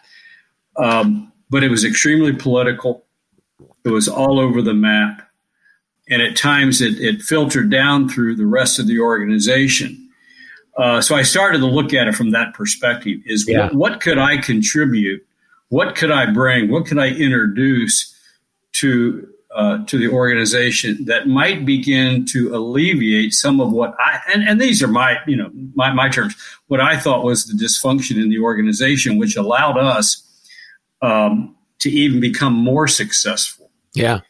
Um, 0.77 1.33
but 1.49 1.65
it 1.65 1.71
was 1.71 1.85
extremely 1.85 2.33
political. 2.33 3.05
It 3.85 3.91
was 3.91 4.09
all 4.09 4.39
over 4.39 4.63
the 4.63 4.75
map. 4.75 5.27
And 6.09 6.23
at 6.23 6.37
times 6.37 6.81
it, 6.81 7.01
it 7.01 7.23
filtered 7.23 7.71
down 7.71 8.09
through 8.09 8.37
the 8.37 8.47
rest 8.47 8.79
of 8.79 8.87
the 8.87 9.01
organization. 9.01 10.09
Uh, 10.77 11.01
so 11.01 11.15
I 11.15 11.23
started 11.23 11.59
to 11.59 11.67
look 11.67 11.93
at 11.93 12.09
it 12.09 12.15
from 12.15 12.31
that 12.31 12.55
perspective 12.55 13.21
is 13.27 13.47
yeah. 13.49 13.65
what, 13.67 13.75
what 13.75 14.01
could 14.01 14.19
I 14.19 14.39
contribute? 14.39 15.25
What 15.69 15.95
could 15.95 16.11
I 16.11 16.27
bring? 16.27 16.71
What 16.71 16.87
could 16.87 16.99
I 16.99 17.09
introduce 17.09 18.15
to 18.73 19.29
uh, 19.55 19.85
to 19.87 19.99
the 19.99 20.09
organization 20.09 21.05
that 21.07 21.27
might 21.27 21.67
begin 21.67 22.25
to 22.25 22.55
alleviate 22.55 23.35
some 23.35 23.61
of 23.61 23.73
what 23.73 23.97
I 23.99 24.21
and, 24.33 24.45
and 24.45 24.61
these 24.61 24.81
are 24.81 24.89
my 24.89 25.17
you 25.27 25.37
know 25.37 25.51
my, 25.75 25.93
my 25.93 26.09
terms 26.09 26.37
what 26.69 26.81
I 26.81 26.97
thought 26.97 27.25
was 27.25 27.47
the 27.47 27.55
dysfunction 27.55 28.23
in 28.23 28.29
the 28.29 28.39
organization, 28.39 29.19
which 29.19 29.35
allowed 29.35 29.77
us 29.77 30.25
um, 31.03 31.57
to 31.81 31.91
even 31.91 32.21
become 32.21 32.53
more 32.53 32.87
successful. 32.87 33.73
Yeah, 33.93 34.21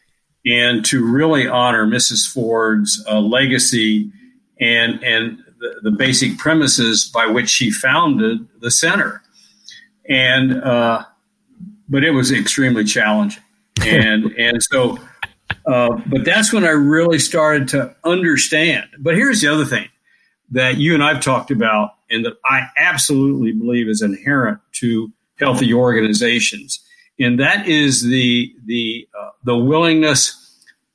and 0.43 0.83
to 0.85 1.05
really 1.05 1.47
honor 1.47 1.85
Mrs. 1.85 2.27
Ford's 2.27 3.05
uh, 3.07 3.19
legacy 3.19 4.11
and 4.59 5.03
and 5.03 5.43
the, 5.59 5.81
the, 5.83 5.91
basic 5.91 6.39
premises 6.39 7.05
by 7.13 7.27
which 7.27 7.47
she 7.47 7.69
founded 7.69 8.47
the 8.59 8.71
center, 8.71 9.21
and 10.09 10.63
uh, 10.63 11.05
but 11.87 12.03
it 12.03 12.11
was 12.11 12.31
extremely 12.31 12.85
challenging, 12.85 13.43
and 13.85 14.31
and 14.31 14.63
so 14.63 14.97
uh, 15.65 15.99
but 16.07 16.25
that's 16.25 16.51
when 16.51 16.63
I 16.63 16.69
really 16.69 17.19
started 17.19 17.67
to 17.69 17.95
understand. 18.03 18.89
But 18.99 19.15
here's 19.15 19.41
the 19.41 19.47
other 19.47 19.65
thing 19.65 19.87
that 20.51 20.77
you 20.77 20.93
and 20.93 21.03
I've 21.03 21.21
talked 21.21 21.51
about, 21.51 21.91
and 22.09 22.25
that 22.25 22.33
I 22.45 22.67
absolutely 22.77 23.51
believe 23.51 23.87
is 23.87 24.01
inherent 24.01 24.59
to 24.73 25.11
healthy 25.39 25.73
organizations, 25.73 26.79
and 27.19 27.39
that 27.39 27.67
is 27.67 28.03
the 28.03 28.53
the 28.65 29.07
uh, 29.19 29.29
the 29.43 29.57
willingness 29.57 30.37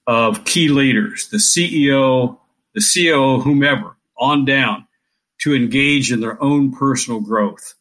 of 0.06 0.44
key 0.44 0.68
leaders, 0.68 1.28
the 1.28 1.38
CEO, 1.38 2.38
the 2.74 2.84
COO, 2.94 3.40
whomever, 3.40 3.96
on 4.18 4.44
down, 4.44 4.86
to 5.38 5.54
engage 5.54 6.12
in 6.12 6.20
their 6.20 6.42
own 6.42 6.72
personal 6.72 7.20
growth 7.20 7.74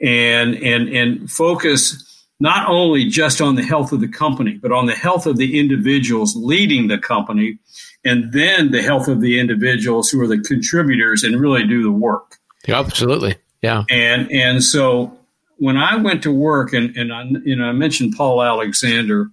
and 0.00 0.54
and 0.56 0.88
and 0.88 1.30
focus 1.30 2.09
not 2.40 2.68
only 2.68 3.04
just 3.04 3.40
on 3.40 3.54
the 3.54 3.62
health 3.62 3.92
of 3.92 4.00
the 4.00 4.08
company, 4.08 4.54
but 4.54 4.72
on 4.72 4.86
the 4.86 4.94
health 4.94 5.26
of 5.26 5.36
the 5.36 5.60
individuals 5.60 6.34
leading 6.34 6.88
the 6.88 6.98
company, 6.98 7.58
and 8.04 8.32
then 8.32 8.70
the 8.70 8.82
health 8.82 9.08
of 9.08 9.20
the 9.20 9.38
individuals 9.38 10.08
who 10.10 10.20
are 10.22 10.26
the 10.26 10.38
contributors 10.38 11.22
and 11.22 11.38
really 11.38 11.66
do 11.66 11.82
the 11.82 11.92
work. 11.92 12.38
Yeah, 12.66 12.80
absolutely. 12.80 13.36
Yeah. 13.62 13.84
And 13.90 14.30
and 14.32 14.64
so 14.64 15.16
when 15.58 15.76
I 15.76 15.96
went 15.96 16.22
to 16.22 16.32
work, 16.32 16.72
and 16.72 16.96
and 16.96 17.12
I, 17.12 17.24
you 17.44 17.54
know 17.54 17.66
I 17.66 17.72
mentioned 17.72 18.14
Paul 18.16 18.42
Alexander, 18.42 19.30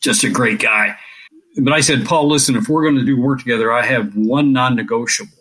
just 0.00 0.22
a 0.22 0.30
great 0.30 0.60
guy, 0.60 0.96
but 1.56 1.72
I 1.72 1.80
said, 1.80 2.06
Paul, 2.06 2.28
listen, 2.28 2.54
if 2.54 2.68
we're 2.68 2.82
going 2.82 2.96
to 2.96 3.04
do 3.04 3.20
work 3.20 3.40
together, 3.40 3.72
I 3.72 3.84
have 3.84 4.14
one 4.14 4.52
non-negotiable, 4.52 5.32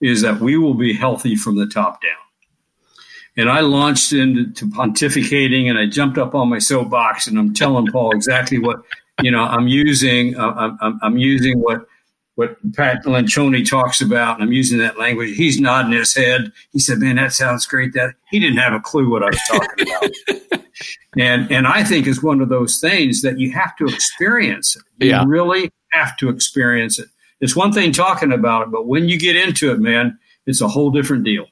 is 0.00 0.22
that 0.22 0.40
we 0.40 0.56
will 0.56 0.74
be 0.74 0.94
healthy 0.94 1.36
from 1.36 1.56
the 1.56 1.66
top 1.66 2.00
down. 2.00 2.12
And 3.36 3.48
I 3.48 3.60
launched 3.60 4.12
into 4.12 4.66
pontificating 4.66 5.70
and 5.70 5.78
I 5.78 5.86
jumped 5.86 6.18
up 6.18 6.34
on 6.34 6.48
my 6.48 6.58
soapbox 6.58 7.26
and 7.26 7.38
I'm 7.38 7.54
telling 7.54 7.86
Paul 7.90 8.14
exactly 8.14 8.58
what, 8.58 8.82
you 9.22 9.30
know, 9.30 9.42
I'm 9.42 9.68
using, 9.68 10.36
uh, 10.36 10.76
I'm, 10.80 11.00
I'm, 11.02 11.16
using 11.16 11.58
what, 11.60 11.86
what 12.34 12.56
Pat 12.74 13.04
Lencioni 13.04 13.68
talks 13.68 14.00
about, 14.00 14.36
and 14.36 14.42
I'm 14.42 14.52
using 14.52 14.78
that 14.78 14.98
language. 14.98 15.36
He's 15.36 15.60
nodding 15.60 15.92
his 15.92 16.14
head. 16.14 16.50
He 16.72 16.78
said, 16.78 16.98
"Man, 16.98 17.16
that 17.16 17.32
sounds 17.32 17.66
great." 17.66 17.92
That 17.92 18.14
he 18.30 18.38
didn't 18.38 18.56
have 18.56 18.72
a 18.72 18.80
clue 18.80 19.10
what 19.10 19.22
I 19.22 19.26
was 19.26 19.40
talking 19.48 19.86
about, 19.86 20.62
and 21.18 21.50
and 21.52 21.66
I 21.66 21.84
think 21.84 22.06
is 22.06 22.22
one 22.22 22.40
of 22.40 22.48
those 22.48 22.80
things 22.80 23.22
that 23.22 23.38
you 23.38 23.52
have 23.52 23.76
to 23.76 23.84
experience 23.86 24.76
it. 24.76 24.82
You 25.04 25.10
yeah. 25.10 25.24
really 25.26 25.70
have 25.90 26.16
to 26.18 26.30
experience 26.30 26.98
it. 26.98 27.08
It's 27.40 27.56
one 27.56 27.72
thing 27.72 27.92
talking 27.92 28.32
about 28.32 28.62
it, 28.62 28.70
but 28.70 28.86
when 28.86 29.08
you 29.08 29.18
get 29.18 29.36
into 29.36 29.70
it, 29.72 29.80
man, 29.80 30.18
it's 30.46 30.60
a 30.60 30.68
whole 30.68 30.90
different 30.90 31.24
deal. 31.24 31.46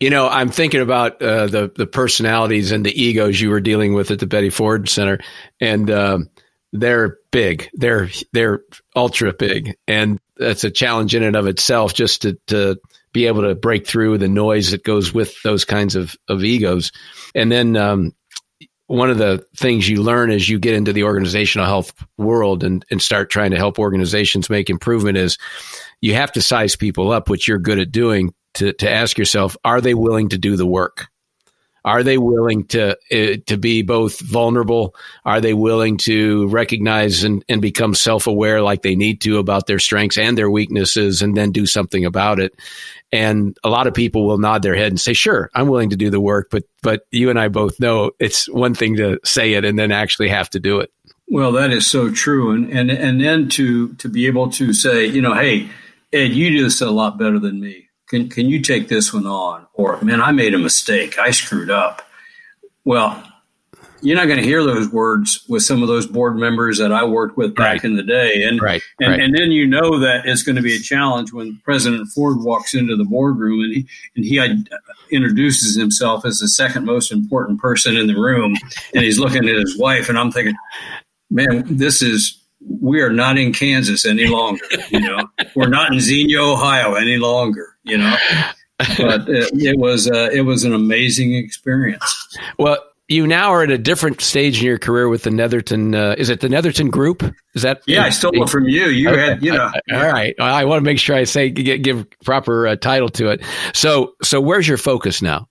You 0.00 0.10
know, 0.10 0.28
I'm 0.28 0.48
thinking 0.48 0.80
about 0.80 1.22
uh, 1.22 1.46
the 1.46 1.72
the 1.74 1.86
personalities 1.86 2.72
and 2.72 2.84
the 2.84 3.00
egos 3.02 3.40
you 3.40 3.50
were 3.50 3.60
dealing 3.60 3.94
with 3.94 4.10
at 4.10 4.18
the 4.18 4.26
Betty 4.26 4.50
Ford 4.50 4.88
Center, 4.88 5.20
and 5.60 5.88
um, 5.90 6.30
they're 6.72 7.18
big. 7.30 7.68
They're 7.74 8.10
they're 8.32 8.62
ultra 8.96 9.32
big, 9.32 9.76
and 9.86 10.18
that's 10.36 10.64
a 10.64 10.70
challenge 10.70 11.14
in 11.14 11.22
and 11.22 11.36
of 11.36 11.46
itself. 11.46 11.94
Just 11.94 12.22
to 12.22 12.38
to 12.48 12.78
be 13.12 13.26
able 13.26 13.42
to 13.42 13.54
break 13.54 13.86
through 13.86 14.18
the 14.18 14.28
noise 14.28 14.72
that 14.72 14.82
goes 14.82 15.14
with 15.14 15.40
those 15.42 15.64
kinds 15.64 15.94
of 15.94 16.16
of 16.28 16.42
egos, 16.42 16.90
and 17.34 17.52
then 17.52 17.76
um, 17.76 18.12
one 18.88 19.10
of 19.10 19.18
the 19.18 19.46
things 19.56 19.88
you 19.88 20.02
learn 20.02 20.32
as 20.32 20.48
you 20.48 20.58
get 20.58 20.74
into 20.74 20.92
the 20.92 21.04
organizational 21.04 21.66
health 21.66 21.92
world 22.18 22.64
and 22.64 22.84
and 22.90 23.00
start 23.00 23.30
trying 23.30 23.52
to 23.52 23.56
help 23.56 23.78
organizations 23.78 24.50
make 24.50 24.68
improvement 24.68 25.18
is 25.18 25.38
you 26.00 26.14
have 26.14 26.32
to 26.32 26.42
size 26.42 26.74
people 26.74 27.12
up, 27.12 27.30
which 27.30 27.46
you're 27.46 27.58
good 27.58 27.78
at 27.78 27.92
doing 27.92 28.34
to, 28.54 28.72
to 28.74 28.90
ask 28.90 29.18
yourself, 29.18 29.56
are 29.64 29.80
they 29.80 29.94
willing 29.94 30.28
to 30.30 30.38
do 30.38 30.56
the 30.56 30.66
work? 30.66 31.08
Are 31.84 32.02
they 32.02 32.16
willing 32.16 32.64
to 32.68 32.96
uh, 33.10 33.36
to 33.46 33.56
be 33.56 33.82
both 33.82 34.20
vulnerable? 34.20 34.94
Are 35.24 35.40
they 35.40 35.52
willing 35.52 35.96
to 35.98 36.46
recognize 36.48 37.24
and, 37.24 37.44
and 37.48 37.60
become 37.60 37.94
self 37.94 38.26
aware 38.26 38.62
like 38.62 38.82
they 38.82 38.94
need 38.94 39.20
to 39.22 39.38
about 39.38 39.66
their 39.66 39.80
strengths 39.80 40.16
and 40.16 40.38
their 40.38 40.50
weaknesses, 40.50 41.22
and 41.22 41.36
then 41.36 41.50
do 41.50 41.66
something 41.66 42.04
about 42.04 42.38
it? 42.38 42.54
And 43.10 43.56
a 43.64 43.68
lot 43.68 43.88
of 43.88 43.94
people 43.94 44.26
will 44.26 44.38
nod 44.38 44.62
their 44.62 44.76
head 44.76 44.92
and 44.92 45.00
say, 45.00 45.12
"Sure, 45.12 45.50
I'm 45.54 45.66
willing 45.66 45.90
to 45.90 45.96
do 45.96 46.08
the 46.08 46.20
work." 46.20 46.48
But 46.50 46.64
but 46.82 47.02
you 47.10 47.30
and 47.30 47.38
I 47.38 47.48
both 47.48 47.80
know 47.80 48.12
it's 48.20 48.48
one 48.48 48.74
thing 48.74 48.96
to 48.96 49.18
say 49.24 49.54
it 49.54 49.64
and 49.64 49.76
then 49.76 49.90
actually 49.90 50.28
have 50.28 50.50
to 50.50 50.60
do 50.60 50.78
it. 50.78 50.92
Well, 51.28 51.50
that 51.52 51.72
is 51.72 51.86
so 51.86 52.12
true, 52.12 52.52
and 52.52 52.70
and 52.70 52.92
and 52.92 53.20
then 53.20 53.48
to 53.50 53.94
to 53.94 54.08
be 54.08 54.28
able 54.28 54.50
to 54.52 54.72
say, 54.72 55.06
you 55.06 55.20
know, 55.20 55.34
hey, 55.34 55.68
Ed, 56.12 56.30
you 56.30 56.50
do 56.50 56.62
this 56.62 56.80
a 56.80 56.90
lot 56.92 57.18
better 57.18 57.40
than 57.40 57.60
me 57.60 57.88
can, 58.12 58.28
can 58.28 58.50
you 58.50 58.60
take 58.60 58.88
this 58.88 59.10
one 59.10 59.26
on? 59.26 59.66
Or, 59.72 59.98
man, 60.02 60.20
I 60.20 60.32
made 60.32 60.52
a 60.52 60.58
mistake. 60.58 61.18
I 61.18 61.30
screwed 61.30 61.70
up. 61.70 62.06
Well, 62.84 63.26
you're 64.02 64.16
not 64.16 64.26
going 64.26 64.38
to 64.38 64.44
hear 64.44 64.62
those 64.62 64.90
words 64.90 65.46
with 65.48 65.62
some 65.62 65.80
of 65.80 65.88
those 65.88 66.06
board 66.06 66.36
members 66.36 66.76
that 66.76 66.92
I 66.92 67.04
worked 67.04 67.38
with 67.38 67.54
back 67.54 67.76
right. 67.76 67.84
in 67.84 67.96
the 67.96 68.02
day. 68.02 68.42
And, 68.42 68.60
right. 68.60 68.82
And, 69.00 69.12
right. 69.12 69.20
and 69.20 69.34
then 69.34 69.50
you 69.50 69.66
know 69.66 69.98
that 69.98 70.26
it's 70.26 70.42
going 70.42 70.56
to 70.56 70.62
be 70.62 70.76
a 70.76 70.78
challenge 70.78 71.32
when 71.32 71.58
President 71.64 72.06
Ford 72.08 72.40
walks 72.40 72.74
into 72.74 72.96
the 72.96 73.04
boardroom 73.04 73.60
and 73.60 73.72
he, 73.72 73.88
and 74.14 74.24
he 74.26 74.38
uh, 74.38 74.56
introduces 75.10 75.74
himself 75.74 76.26
as 76.26 76.38
the 76.38 76.48
second 76.48 76.84
most 76.84 77.12
important 77.12 77.62
person 77.62 77.96
in 77.96 78.08
the 78.08 78.20
room. 78.20 78.56
And 78.94 79.04
he's 79.04 79.18
looking 79.18 79.48
at 79.48 79.54
his 79.54 79.78
wife, 79.78 80.10
and 80.10 80.18
I'm 80.18 80.30
thinking, 80.30 80.54
man, 81.30 81.64
this 81.66 82.02
is 82.02 82.41
we 82.68 83.00
are 83.00 83.10
not 83.10 83.38
in 83.38 83.52
Kansas 83.52 84.04
any 84.04 84.26
longer. 84.26 84.64
You 84.90 85.00
know, 85.00 85.28
we're 85.54 85.68
not 85.68 85.92
in 85.92 86.00
Xenia, 86.00 86.40
Ohio 86.40 86.94
any 86.94 87.18
longer. 87.18 87.76
You 87.84 87.98
know, 87.98 88.16
but 88.78 89.28
it, 89.28 89.50
it 89.54 89.78
was 89.78 90.10
uh, 90.10 90.30
it 90.32 90.42
was 90.42 90.64
an 90.64 90.74
amazing 90.74 91.34
experience. 91.34 92.38
Well, 92.58 92.78
you 93.08 93.26
now 93.26 93.50
are 93.50 93.62
at 93.62 93.70
a 93.70 93.78
different 93.78 94.20
stage 94.20 94.60
in 94.60 94.66
your 94.66 94.78
career 94.78 95.08
with 95.08 95.22
the 95.22 95.30
Neatherton. 95.30 95.94
Uh, 95.94 96.14
is 96.16 96.30
it 96.30 96.40
the 96.40 96.48
Neatherton 96.48 96.90
Group? 96.90 97.22
Is 97.54 97.62
that? 97.62 97.82
Yeah, 97.86 98.04
I 98.04 98.10
stole 98.10 98.42
it 98.42 98.48
from 98.48 98.68
you. 98.68 98.86
You 98.86 99.10
okay. 99.10 99.20
had, 99.20 99.42
you 99.42 99.52
know. 99.52 99.70
All 99.92 100.12
right. 100.12 100.34
I 100.40 100.64
want 100.64 100.80
to 100.80 100.84
make 100.84 100.98
sure 100.98 101.14
I 101.14 101.24
say 101.24 101.50
give, 101.50 101.82
give 101.82 102.06
proper 102.24 102.68
uh, 102.68 102.76
title 102.76 103.08
to 103.10 103.28
it. 103.28 103.42
So, 103.74 104.14
so 104.22 104.40
where's 104.40 104.66
your 104.66 104.78
focus 104.78 105.20
now? 105.20 105.48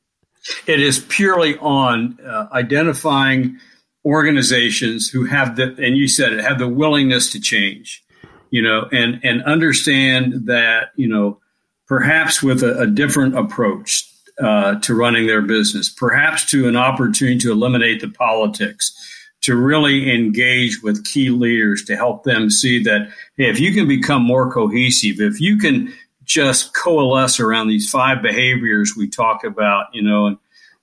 It 0.65 0.81
is 0.81 0.99
purely 0.99 1.57
on 1.57 2.17
uh, 2.25 2.47
identifying 2.51 3.59
organizations 4.05 5.09
who 5.09 5.25
have 5.25 5.55
the, 5.55 5.75
and 5.77 5.97
you 5.97 6.07
said 6.07 6.33
it, 6.33 6.41
have 6.41 6.59
the 6.59 6.67
willingness 6.67 7.31
to 7.31 7.39
change, 7.39 8.03
you 8.49 8.61
know, 8.61 8.87
and, 8.91 9.19
and 9.23 9.43
understand 9.43 10.47
that, 10.47 10.89
you 10.95 11.07
know, 11.07 11.39
perhaps 11.87 12.41
with 12.41 12.63
a, 12.63 12.79
a 12.79 12.87
different 12.87 13.37
approach 13.37 14.07
uh, 14.41 14.75
to 14.79 14.95
running 14.95 15.27
their 15.27 15.41
business, 15.41 15.89
perhaps 15.89 16.45
to 16.49 16.67
an 16.67 16.75
opportunity 16.75 17.37
to 17.37 17.51
eliminate 17.51 18.01
the 18.01 18.09
politics, 18.09 18.95
to 19.41 19.55
really 19.55 20.13
engage 20.13 20.81
with 20.81 21.05
key 21.05 21.29
leaders 21.29 21.83
to 21.83 21.95
help 21.95 22.23
them 22.23 22.49
see 22.49 22.81
that 22.83 23.09
hey, 23.37 23.49
if 23.49 23.59
you 23.59 23.73
can 23.73 23.87
become 23.87 24.23
more 24.23 24.51
cohesive, 24.51 25.19
if 25.19 25.41
you 25.41 25.57
can 25.57 25.93
just 26.23 26.73
coalesce 26.75 27.39
around 27.39 27.67
these 27.67 27.89
five 27.89 28.21
behaviors 28.21 28.93
we 28.95 29.09
talk 29.09 29.43
about, 29.43 29.87
you 29.93 30.01
know, 30.01 30.27
and 30.27 30.37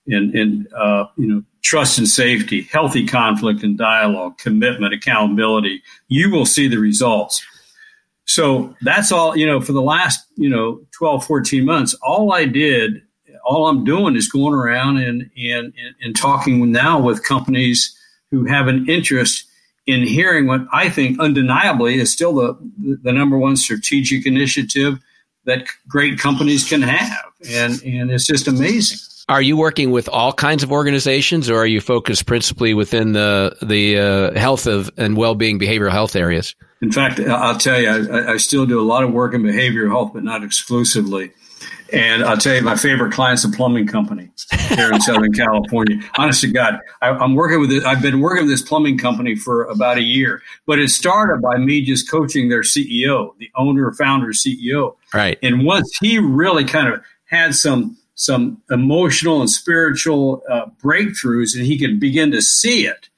and, 0.07 0.35
and 0.35 0.73
uh, 0.73 1.05
you 1.17 1.27
know, 1.27 1.43
trust 1.63 1.99
and 1.99 2.09
safety, 2.09 2.63
healthy 2.73 3.07
conflict 3.07 3.63
and 3.63 3.77
dialogue, 3.77 4.39
commitment, 4.39 4.95
accountability, 4.95 5.83
you 6.09 6.31
will 6.31 6.47
see 6.47 6.69
the 6.69 6.79
results. 6.79 7.45
So 8.25 8.75
that's 8.83 9.11
all, 9.11 9.37
you 9.37 9.47
know, 9.47 9.61
for 9.61 9.73
the 9.73 9.83
last, 9.83 10.27
you 10.37 10.49
know, 10.51 10.81
12, 10.93 11.25
14 11.25 11.65
months, 11.65 11.95
all 12.03 12.33
I 12.33 12.45
did, 12.45 13.03
all 13.45 13.69
I'm 13.69 13.85
doing 13.85 14.17
is 14.17 14.29
going 14.29 14.55
around 14.55 14.99
and, 14.99 15.31
and, 15.37 15.73
and 16.03 16.17
talking 16.17 16.71
now 16.71 17.01
with 17.01 17.25
companies 17.25 17.97
who 18.31 18.45
have 18.45 18.69
an 18.69 18.89
interest 18.89 19.47
in 19.87 20.03
hearing 20.03 20.47
what 20.47 20.61
I 20.71 20.91
think 20.91 21.19
undeniably 21.19 21.99
is 21.99 22.13
still 22.13 22.35
the, 22.35 22.99
the 23.03 23.13
number 23.13 23.39
one 23.39 23.57
strategic 23.57 24.27
initiative 24.27 24.99
that 25.45 25.67
great 25.89 26.19
companies 26.19 26.69
can 26.69 26.83
have. 26.83 27.25
And, 27.51 27.83
and 27.83 28.11
it's 28.11 28.27
just 28.27 28.47
amazing. 28.47 28.99
Are 29.29 29.43
you 29.43 29.57
working 29.59 29.91
with 29.91 30.09
all 30.09 30.33
kinds 30.33 30.63
of 30.63 30.73
organizations, 30.73 31.51
or 31.51 31.59
are 31.59 31.67
you 31.67 31.83
focused 31.83 32.25
principally 32.25 32.73
within 32.73 33.13
the 33.13 33.57
the 33.61 33.99
uh, 33.99 34.39
health 34.39 34.67
of 34.67 34.91
and 34.97 35.17
well 35.17 35.35
being 35.35 35.59
behavioral 35.59 35.91
health 35.91 36.17
areas? 36.17 36.55
In 36.81 36.91
fact, 36.91 37.21
I'll 37.21 37.59
tell 37.59 37.81
you, 37.81 37.89
I, 37.89 38.35
I, 38.35 38.37
still 38.37 38.65
do 38.65 38.81
a 38.81 38.87
lot 38.87 39.03
of 39.03 39.13
work 39.13 39.35
in 39.35 39.43
behavioral 39.43 39.91
health, 39.91 40.13
but 40.15 40.23
not 40.23 40.45
exclusively. 40.45 41.33
And 41.93 42.23
I'll 42.23 42.37
tell 42.37 42.55
you, 42.55 42.63
my 42.63 42.77
favorite 42.77 43.13
client's 43.13 43.45
a 43.45 43.49
plumbing 43.49 43.87
company 43.87 44.31
here 44.69 44.93
in 44.93 45.01
Southern 45.01 45.33
California. 45.35 46.01
Honest 46.17 46.43
to 46.43 46.49
God, 46.49 46.79
I, 47.03 47.09
am 47.09 47.35
working 47.35 47.61
with 47.61 47.73
it. 47.73 47.85
I've 47.85 48.03
been 48.03 48.21
working 48.21 48.45
with 48.45 48.53
this 48.53 48.63
plumbing 48.63 48.99
company 48.99 49.35
for 49.35 49.65
about 49.65 49.97
a 49.97 50.03
year, 50.03 50.43
but 50.67 50.79
it 50.79 50.91
started 50.91 51.43
by 51.43 51.57
me 51.57 51.83
just 51.83 52.11
coaching 52.11 52.49
their 52.49 52.61
CEO, 52.61 53.37
the 53.39 53.51
owner, 53.57 53.91
founder, 53.93 54.29
CEO. 54.29 54.97
Right. 55.13 55.39
And 55.43 55.65
once 55.65 55.91
he 56.01 56.19
really 56.19 56.65
kind 56.65 56.93
of 56.93 57.03
had 57.25 57.55
some 57.55 57.97
some 58.19 58.61
emotional 58.69 59.41
and 59.41 59.49
spiritual 59.49 60.43
uh, 60.51 60.67
breakthroughs, 60.83 61.57
and 61.57 61.65
he 61.65 61.79
could 61.79 62.01
begin 62.01 62.33
to 62.33 62.43
see 62.43 62.85
it. 62.85 63.09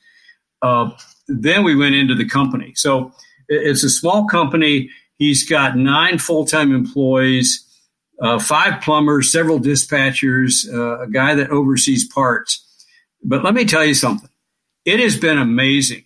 Uh, 0.61 0.91
then 1.27 1.65
we 1.65 1.75
went 1.75 1.95
into 1.95 2.15
the 2.15 2.29
company. 2.29 2.75
So 2.77 3.11
it's 3.49 3.83
a 3.83 3.89
small 3.89 4.27
company. 4.27 4.91
He's 5.17 5.49
got 5.49 5.75
nine 5.77 6.19
full 6.19 6.45
time 6.45 6.75
employees, 6.75 7.67
uh, 8.21 8.39
five 8.39 8.83
plumbers, 8.83 9.33
several 9.33 9.59
dispatchers, 9.59 10.71
uh, 10.71 11.01
a 11.01 11.09
guy 11.09 11.35
that 11.35 11.49
oversees 11.49 12.07
parts. 12.07 12.67
But 13.25 13.43
let 13.43 13.55
me 13.55 13.65
tell 13.65 13.85
you 13.85 13.95
something. 13.95 14.29
It 14.85 15.01
has 15.01 15.17
been 15.17 15.39
amazing 15.39 16.05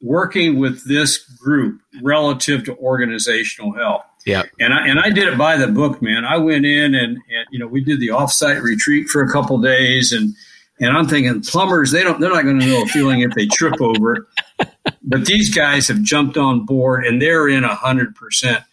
working 0.00 0.60
with 0.60 0.86
this 0.86 1.18
group 1.18 1.80
relative 2.00 2.64
to 2.66 2.76
organizational 2.76 3.72
health. 3.72 4.05
Yeah. 4.26 4.42
And 4.58 4.74
I 4.74 4.86
and 4.88 4.98
I 4.98 5.10
did 5.10 5.28
it 5.28 5.38
by 5.38 5.56
the 5.56 5.68
book, 5.68 6.02
man. 6.02 6.24
I 6.24 6.36
went 6.36 6.66
in 6.66 6.94
and, 6.96 7.16
and 7.16 7.46
you 7.50 7.60
know, 7.60 7.68
we 7.68 7.82
did 7.82 8.00
the 8.00 8.08
offsite 8.08 8.60
retreat 8.60 9.08
for 9.08 9.22
a 9.22 9.30
couple 9.30 9.56
days 9.58 10.12
and 10.12 10.34
and 10.78 10.94
I'm 10.94 11.06
thinking 11.06 11.40
plumbers, 11.42 11.92
they 11.92 12.02
don't 12.02 12.20
they're 12.20 12.32
not 12.32 12.42
going 12.42 12.58
to 12.58 12.66
know 12.66 12.82
a 12.82 12.86
feeling 12.86 13.20
if 13.20 13.32
they 13.34 13.46
trip 13.46 13.80
over 13.80 14.14
it. 14.14 14.22
But 15.08 15.26
these 15.26 15.54
guys 15.54 15.86
have 15.86 16.02
jumped 16.02 16.36
on 16.36 16.66
board 16.66 17.06
and 17.06 17.22
they're 17.22 17.48
in 17.48 17.62
a 17.62 17.74
hundred 17.74 18.16
percent. 18.16 18.64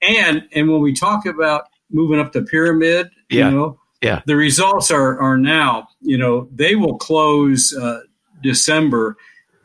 And 0.00 0.48
and 0.52 0.70
when 0.70 0.80
we 0.80 0.94
talk 0.94 1.26
about 1.26 1.66
moving 1.90 2.18
up 2.18 2.32
the 2.32 2.42
pyramid, 2.42 3.10
yeah. 3.28 3.50
you 3.50 3.54
know, 3.54 3.80
yeah. 4.00 4.22
the 4.24 4.34
results 4.34 4.90
are 4.90 5.20
are 5.20 5.36
now, 5.36 5.88
you 6.00 6.16
know, 6.16 6.48
they 6.50 6.74
will 6.74 6.96
close 6.96 7.76
uh, 7.76 8.00
December 8.42 9.18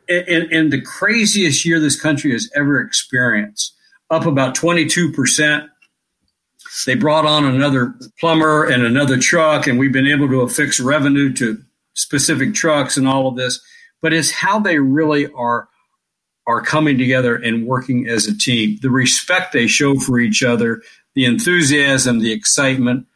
in, 0.08 0.52
in 0.52 0.68
the 0.68 0.82
craziest 0.82 1.64
year 1.64 1.80
this 1.80 1.98
country 1.98 2.32
has 2.32 2.50
ever 2.54 2.80
experienced 2.80 3.74
up 4.10 4.26
about 4.26 4.54
22%. 4.54 5.68
They 6.86 6.94
brought 6.94 7.26
on 7.26 7.44
another 7.44 7.94
plumber 8.20 8.64
and 8.64 8.82
another 8.84 9.18
truck, 9.18 9.66
and 9.66 9.78
we've 9.78 9.92
been 9.92 10.06
able 10.06 10.28
to 10.28 10.42
affix 10.42 10.80
revenue 10.80 11.32
to 11.34 11.62
specific 11.94 12.54
trucks 12.54 12.96
and 12.96 13.08
all 13.08 13.28
of 13.28 13.36
this. 13.36 13.60
But 14.00 14.12
it's 14.12 14.30
how 14.30 14.60
they 14.60 14.78
really 14.78 15.30
are 15.32 15.68
are 16.46 16.62
coming 16.62 16.96
together 16.96 17.36
and 17.36 17.66
working 17.66 18.08
as 18.08 18.26
a 18.26 18.36
team. 18.36 18.78
The 18.80 18.90
respect 18.90 19.52
they 19.52 19.66
show 19.66 19.96
for 19.98 20.18
each 20.18 20.42
other, 20.42 20.82
the 21.14 21.26
enthusiasm, 21.26 22.20
the 22.20 22.32
excitement. 22.32 23.06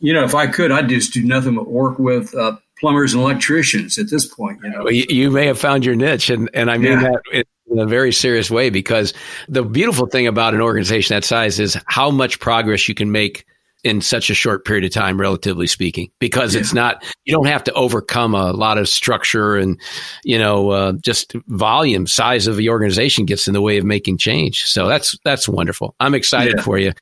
You 0.00 0.12
know, 0.12 0.24
if 0.24 0.34
I 0.34 0.48
could, 0.48 0.72
I'd 0.72 0.88
just 0.88 1.12
do 1.12 1.22
nothing 1.22 1.54
but 1.54 1.68
work 1.68 2.00
with 2.00 2.34
uh, 2.34 2.56
plumbers 2.80 3.14
and 3.14 3.22
electricians 3.22 3.98
at 3.98 4.10
this 4.10 4.26
point. 4.26 4.58
You 4.64 4.70
know, 4.70 4.88
you, 4.88 5.06
you, 5.08 5.30
may 5.30 5.46
have 5.46 5.60
found 5.60 5.84
your 5.84 5.94
niche, 5.94 6.28
and 6.28 6.50
and 6.54 6.70
I 6.70 6.78
mean 6.78 7.00
yeah. 7.00 7.12
that 7.32 7.46
in 7.72 7.78
a 7.78 7.86
very 7.86 8.12
serious 8.12 8.50
way 8.50 8.70
because 8.70 9.14
the 9.48 9.64
beautiful 9.64 10.06
thing 10.06 10.26
about 10.26 10.54
an 10.54 10.60
organization 10.60 11.14
that 11.14 11.24
size 11.24 11.58
is 11.58 11.76
how 11.86 12.10
much 12.10 12.38
progress 12.38 12.88
you 12.88 12.94
can 12.94 13.10
make 13.10 13.44
in 13.84 14.00
such 14.00 14.30
a 14.30 14.34
short 14.34 14.64
period 14.64 14.84
of 14.84 14.92
time, 14.92 15.20
relatively 15.20 15.66
speaking, 15.66 16.08
because 16.20 16.54
yeah. 16.54 16.60
it's 16.60 16.72
not, 16.72 17.04
you 17.24 17.34
don't 17.34 17.48
have 17.48 17.64
to 17.64 17.72
overcome 17.72 18.32
a 18.32 18.52
lot 18.52 18.78
of 18.78 18.88
structure 18.88 19.56
and, 19.56 19.80
you 20.22 20.38
know, 20.38 20.70
uh, 20.70 20.92
just 21.02 21.34
volume, 21.48 22.06
size 22.06 22.46
of 22.46 22.56
the 22.56 22.68
organization 22.68 23.24
gets 23.24 23.48
in 23.48 23.54
the 23.54 23.60
way 23.60 23.78
of 23.78 23.84
making 23.84 24.18
change. 24.18 24.64
So 24.66 24.86
that's, 24.86 25.18
that's 25.24 25.48
wonderful. 25.48 25.96
I'm 25.98 26.14
excited 26.14 26.54
yeah. 26.58 26.62
for 26.62 26.78
you. 26.78 26.92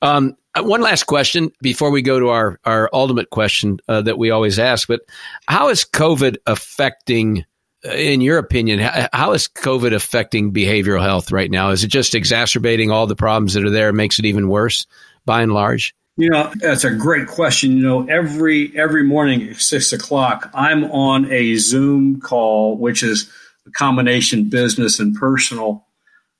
Um, 0.00 0.34
one 0.56 0.80
last 0.80 1.04
question 1.04 1.50
before 1.60 1.90
we 1.90 2.00
go 2.00 2.18
to 2.18 2.28
our, 2.28 2.58
our 2.64 2.88
ultimate 2.92 3.28
question 3.28 3.78
uh, 3.88 4.00
that 4.02 4.16
we 4.16 4.30
always 4.30 4.58
ask, 4.58 4.88
but 4.88 5.00
how 5.46 5.68
is 5.68 5.84
COVID 5.84 6.36
affecting 6.46 7.44
Uh, 7.86 7.92
in 7.92 8.20
your 8.20 8.38
opinion, 8.38 8.78
how 9.12 9.32
is 9.32 9.48
COVID 9.48 9.94
affecting 9.94 10.52
behavioral 10.52 11.02
health 11.02 11.32
right 11.32 11.50
now? 11.50 11.70
Is 11.70 11.84
it 11.84 11.88
just 11.88 12.14
exacerbating 12.14 12.90
all 12.90 13.06
the 13.06 13.16
problems 13.16 13.54
that 13.54 13.64
are 13.64 13.70
there, 13.70 13.92
makes 13.92 14.18
it 14.18 14.24
even 14.24 14.48
worse 14.48 14.86
by 15.24 15.42
and 15.42 15.52
large? 15.52 15.94
You 16.16 16.30
know, 16.30 16.52
that's 16.56 16.84
a 16.84 16.94
great 16.94 17.26
question. 17.26 17.76
You 17.76 17.82
know, 17.82 18.06
every 18.06 18.76
every 18.78 19.02
morning 19.02 19.48
at 19.48 19.56
six 19.56 19.92
o'clock, 19.92 20.48
I'm 20.54 20.84
on 20.84 21.30
a 21.32 21.56
Zoom 21.56 22.20
call, 22.20 22.76
which 22.76 23.02
is 23.02 23.30
a 23.66 23.70
combination 23.72 24.48
business 24.48 25.00
and 25.00 25.16
personal, 25.16 25.86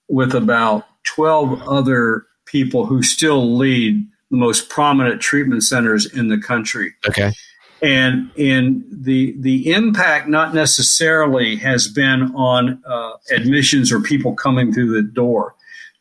with 0.08 0.34
about 0.34 0.86
twelve 1.02 1.60
other 1.62 2.26
people 2.46 2.86
who 2.86 3.02
still 3.02 3.56
lead 3.56 4.06
the 4.30 4.36
most 4.36 4.68
prominent 4.68 5.20
treatment 5.20 5.64
centers 5.64 6.06
in 6.06 6.28
the 6.28 6.38
country. 6.38 6.94
Okay. 7.08 7.32
And 7.84 8.30
and 8.38 8.84
the 8.90 9.34
the 9.38 9.72
impact 9.72 10.28
not 10.28 10.54
necessarily 10.54 11.56
has 11.56 11.86
been 11.86 12.34
on 12.34 12.82
uh, 12.86 13.12
admissions 13.30 13.92
or 13.92 14.00
people 14.00 14.34
coming 14.34 14.72
through 14.72 14.92
the 14.92 15.02
door. 15.02 15.54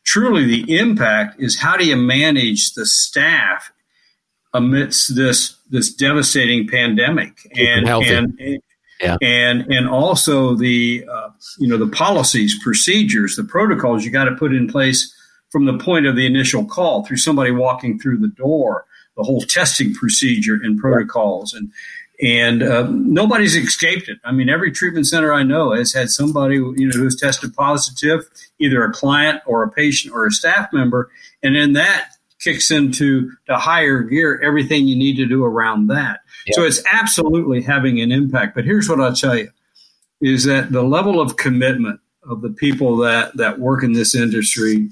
Truly, 0.06 0.46
the 0.46 0.78
impact 0.78 1.40
is 1.40 1.60
how 1.60 1.78
do 1.78 1.86
you 1.86 1.96
manage 1.96 2.74
the 2.74 2.86
staff 2.86 3.72
amidst 4.54 5.16
this 5.16 5.58
this 5.70 5.94
devastating 5.94 6.68
pandemic 6.68 7.50
and 7.56 7.88
and, 7.88 8.40
and 8.40 8.62
yeah. 9.02 9.18
and 9.22 9.62
and 9.72 9.90
also 9.90 10.56
the 10.56 11.06
uh, 11.12 11.30
you 11.60 11.68
know 11.68 11.78
the 11.78 11.88
policies, 11.90 12.58
procedures, 12.64 13.36
the 13.36 13.44
protocols 13.44 14.06
you 14.06 14.12
got 14.12 14.26
to 14.26 14.36
put 14.36 14.54
in 14.54 14.68
place 14.68 15.14
from 15.52 15.66
the 15.66 15.78
point 15.78 16.06
of 16.06 16.16
the 16.16 16.26
initial 16.26 16.66
call 16.66 17.06
through 17.06 17.18
somebody 17.18 17.52
walking 17.52 18.00
through 18.00 18.18
the 18.18 18.30
door, 18.30 18.86
the 19.18 19.24
whole 19.24 19.42
testing 19.42 19.94
procedure 19.94 20.60
and 20.62 20.80
protocols, 20.80 21.54
and 21.54 21.72
and 22.22 22.64
uh, 22.64 22.88
nobody's 22.90 23.56
escaped 23.56 24.08
it. 24.08 24.18
I 24.24 24.32
mean, 24.32 24.50
every 24.50 24.72
treatment 24.72 25.08
center 25.08 25.34
I 25.34 25.44
know 25.44 25.74
has 25.74 25.94
had 25.94 26.10
somebody 26.10 26.56
you 26.56 26.88
know 26.88 26.98
who's 26.98 27.16
tested 27.16 27.54
positive, 27.54 28.30
either 28.60 28.84
a 28.84 28.92
client 28.92 29.42
or 29.46 29.64
a 29.64 29.72
patient 29.72 30.14
or 30.14 30.26
a 30.26 30.32
staff 30.32 30.72
member, 30.72 31.10
and 31.42 31.56
then 31.56 31.74
that 31.74 32.10
kicks 32.40 32.72
into 32.72 33.32
the 33.48 33.58
higher 33.58 34.02
gear 34.02 34.40
everything 34.44 34.88
you 34.88 34.96
need 34.96 35.16
to 35.16 35.26
do 35.26 35.44
around 35.44 35.88
that. 35.88 36.20
Yeah. 36.46 36.56
So 36.56 36.64
it's 36.64 36.84
absolutely 36.92 37.62
having 37.62 38.02
an 38.02 38.12
impact. 38.12 38.56
But 38.56 38.66
here's 38.66 38.90
what 38.90 39.00
I'll 39.00 39.14
tell 39.14 39.38
you 39.38 39.50
is 40.22 40.44
that 40.46 40.72
the 40.72 40.84
level 40.84 41.20
of 41.20 41.38
commitment 41.38 42.00
of 42.30 42.42
the 42.42 42.50
people 42.50 42.98
that, 42.98 43.36
that 43.38 43.60
work 43.60 43.84
in 43.84 43.94
this 43.94 44.16
industry, 44.16 44.90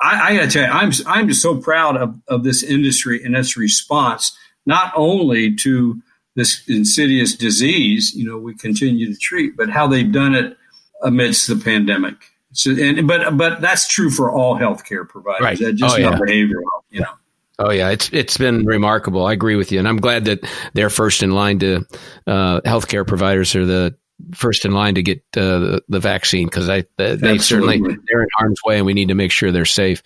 I, 0.00 0.28
I 0.28 0.36
gotta 0.36 0.50
tell 0.50 0.66
you, 0.66 0.70
I'm 0.70 0.92
I'm 1.06 1.28
just 1.28 1.42
so 1.42 1.56
proud 1.56 1.96
of, 1.96 2.14
of 2.28 2.44
this 2.44 2.62
industry 2.62 3.22
and 3.24 3.36
its 3.36 3.56
response, 3.56 4.36
not 4.66 4.92
only 4.94 5.54
to 5.56 6.00
this 6.36 6.62
insidious 6.68 7.34
disease, 7.34 8.14
you 8.14 8.24
know, 8.24 8.38
we 8.38 8.54
continue 8.54 9.12
to 9.12 9.18
treat, 9.18 9.56
but 9.56 9.68
how 9.68 9.88
they've 9.88 10.12
done 10.12 10.34
it 10.34 10.56
amidst 11.02 11.48
the 11.48 11.56
pandemic. 11.56 12.14
So, 12.52 12.70
and 12.70 13.06
but 13.06 13.36
but 13.36 13.60
that's 13.60 13.88
true 13.88 14.10
for 14.10 14.30
all 14.30 14.56
healthcare 14.56 15.08
providers. 15.08 15.42
Right. 15.42 15.58
That's 15.58 15.78
just 15.78 15.98
oh, 15.98 16.02
not 16.02 16.12
yeah. 16.12 16.18
behavioral, 16.18 16.62
you 16.90 17.00
know. 17.00 17.12
Oh 17.58 17.70
yeah, 17.70 17.90
it's 17.90 18.08
it's 18.12 18.38
been 18.38 18.64
remarkable. 18.64 19.26
I 19.26 19.32
agree 19.32 19.56
with 19.56 19.72
you, 19.72 19.80
and 19.80 19.88
I'm 19.88 19.96
glad 19.96 20.26
that 20.26 20.40
they're 20.74 20.90
first 20.90 21.24
in 21.24 21.32
line 21.32 21.58
to 21.58 21.84
uh, 22.26 22.60
healthcare 22.60 23.06
providers 23.06 23.56
are 23.56 23.66
the 23.66 23.96
first 24.34 24.64
in 24.64 24.72
line 24.72 24.94
to 24.96 25.02
get 25.02 25.18
uh, 25.36 25.58
the, 25.58 25.82
the 25.88 26.00
vaccine 26.00 26.46
because 26.46 26.68
I 26.68 26.84
they 26.96 27.12
Absolutely. 27.12 27.38
certainly 27.38 27.98
they're 28.08 28.22
in 28.22 28.28
harm's 28.36 28.60
way, 28.64 28.76
and 28.76 28.86
we 28.86 28.94
need 28.94 29.08
to 29.08 29.14
make 29.14 29.32
sure 29.32 29.52
they're 29.52 29.64
safe. 29.64 30.02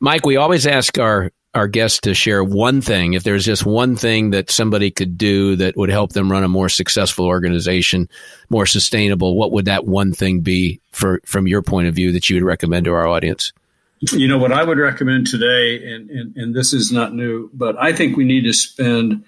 Mike, 0.00 0.26
we 0.26 0.36
always 0.36 0.66
ask 0.66 0.98
our 0.98 1.30
our 1.54 1.68
guests 1.68 2.00
to 2.00 2.12
share 2.12 2.44
one 2.44 2.82
thing. 2.82 3.14
If 3.14 3.22
there's 3.22 3.44
just 3.44 3.64
one 3.64 3.96
thing 3.96 4.30
that 4.30 4.50
somebody 4.50 4.90
could 4.90 5.16
do 5.16 5.56
that 5.56 5.76
would 5.76 5.88
help 5.88 6.12
them 6.12 6.30
run 6.30 6.44
a 6.44 6.48
more 6.48 6.68
successful 6.68 7.24
organization, 7.24 8.10
more 8.50 8.66
sustainable, 8.66 9.36
what 9.36 9.52
would 9.52 9.64
that 9.64 9.86
one 9.86 10.12
thing 10.12 10.40
be 10.40 10.80
for 10.92 11.20
from 11.24 11.46
your 11.46 11.62
point 11.62 11.88
of 11.88 11.94
view 11.94 12.12
that 12.12 12.28
you 12.28 12.36
would 12.36 12.42
recommend 12.42 12.84
to 12.84 12.92
our 12.92 13.06
audience? 13.06 13.52
You 14.00 14.28
know 14.28 14.36
what 14.36 14.52
I 14.52 14.62
would 14.62 14.76
recommend 14.76 15.26
today, 15.26 15.94
and, 15.94 16.10
and, 16.10 16.36
and 16.36 16.54
this 16.54 16.74
is 16.74 16.92
not 16.92 17.14
new, 17.14 17.50
but 17.54 17.76
I 17.78 17.94
think 17.94 18.18
we 18.18 18.24
need 18.24 18.44
to 18.44 18.52
spend 18.52 19.24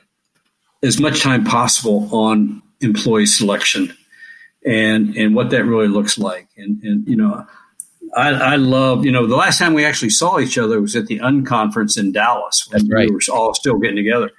as 0.83 1.01
much 1.01 1.23
time 1.23 1.45
possible 1.45 2.09
on 2.13 2.63
employee 2.83 3.27
selection 3.27 3.97
and 4.65 5.17
and 5.17 5.35
what 5.35 5.51
that 5.51 5.65
really 5.65 5.89
looks 5.89 6.19
like. 6.19 6.49
And 6.57 6.83
and 6.83 7.07
you 7.07 7.17
know, 7.17 7.47
I, 8.17 8.31
I 8.31 8.57
love, 8.57 9.05
you 9.05 9.13
know, 9.13 9.27
the 9.27 9.37
last 9.37 9.59
time 9.59 9.75
we 9.75 9.85
actually 9.85 10.11
saw 10.11 10.39
each 10.39 10.59
other 10.59 10.81
was 10.81 10.97
at 10.97 11.07
the 11.07 11.19
unconference 11.21 11.99
in 11.99 12.13
Dallas 12.13 12.67
when 12.71 12.89
right. 12.89 13.09
we 13.09 13.15
were 13.15 13.21
all 13.33 13.55
still 13.55 13.79
getting 13.79 13.97
together. 13.97 14.31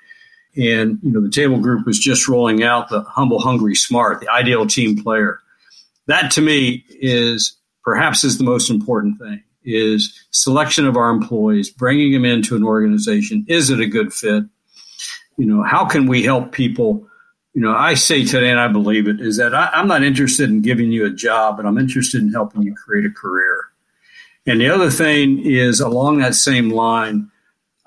And, 0.57 0.99
you 1.03 1.11
know, 1.11 1.21
the 1.21 1.29
table 1.29 1.59
group 1.59 1.85
was 1.85 1.99
just 1.99 2.27
rolling 2.27 2.63
out 2.63 2.89
the 2.89 3.01
humble, 3.01 3.39
hungry, 3.39 3.75
smart, 3.75 4.19
the 4.19 4.29
ideal 4.29 4.65
team 4.65 5.01
player. 5.01 5.39
That 6.07 6.31
to 6.31 6.41
me 6.41 6.83
is 6.89 7.55
perhaps 7.83 8.23
is 8.23 8.37
the 8.37 8.43
most 8.43 8.69
important 8.69 9.19
thing 9.19 9.43
is 9.63 10.25
selection 10.31 10.87
of 10.87 10.97
our 10.97 11.11
employees, 11.11 11.69
bringing 11.69 12.11
them 12.11 12.25
into 12.25 12.55
an 12.55 12.63
organization. 12.63 13.45
Is 13.47 13.69
it 13.69 13.79
a 13.79 13.85
good 13.85 14.13
fit? 14.13 14.43
You 15.37 15.45
know, 15.45 15.63
how 15.63 15.85
can 15.85 16.07
we 16.07 16.23
help 16.23 16.51
people? 16.51 17.07
You 17.53 17.61
know, 17.61 17.75
I 17.75 17.95
say 17.95 18.25
today, 18.25 18.49
and 18.49 18.59
I 18.59 18.67
believe 18.67 19.07
it, 19.07 19.19
is 19.19 19.37
that 19.37 19.55
I, 19.55 19.69
I'm 19.73 19.87
not 19.87 20.03
interested 20.03 20.49
in 20.49 20.61
giving 20.61 20.91
you 20.91 21.05
a 21.05 21.09
job, 21.09 21.57
but 21.57 21.65
I'm 21.65 21.77
interested 21.77 22.21
in 22.21 22.31
helping 22.31 22.61
you 22.61 22.75
create 22.75 23.05
a 23.05 23.09
career. 23.09 23.65
And 24.45 24.61
the 24.61 24.69
other 24.69 24.89
thing 24.89 25.39
is 25.45 25.79
along 25.79 26.19
that 26.19 26.35
same 26.35 26.69
line, 26.69 27.29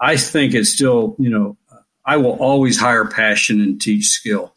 I 0.01 0.16
think 0.16 0.55
it's 0.55 0.70
still, 0.70 1.16
you 1.18 1.31
know, 1.31 1.57
I 2.05 2.16
will 2.16 2.33
always 2.33 2.79
hire 2.79 3.07
passion 3.07 3.61
and 3.61 3.81
teach 3.81 4.07
skill. 4.07 4.53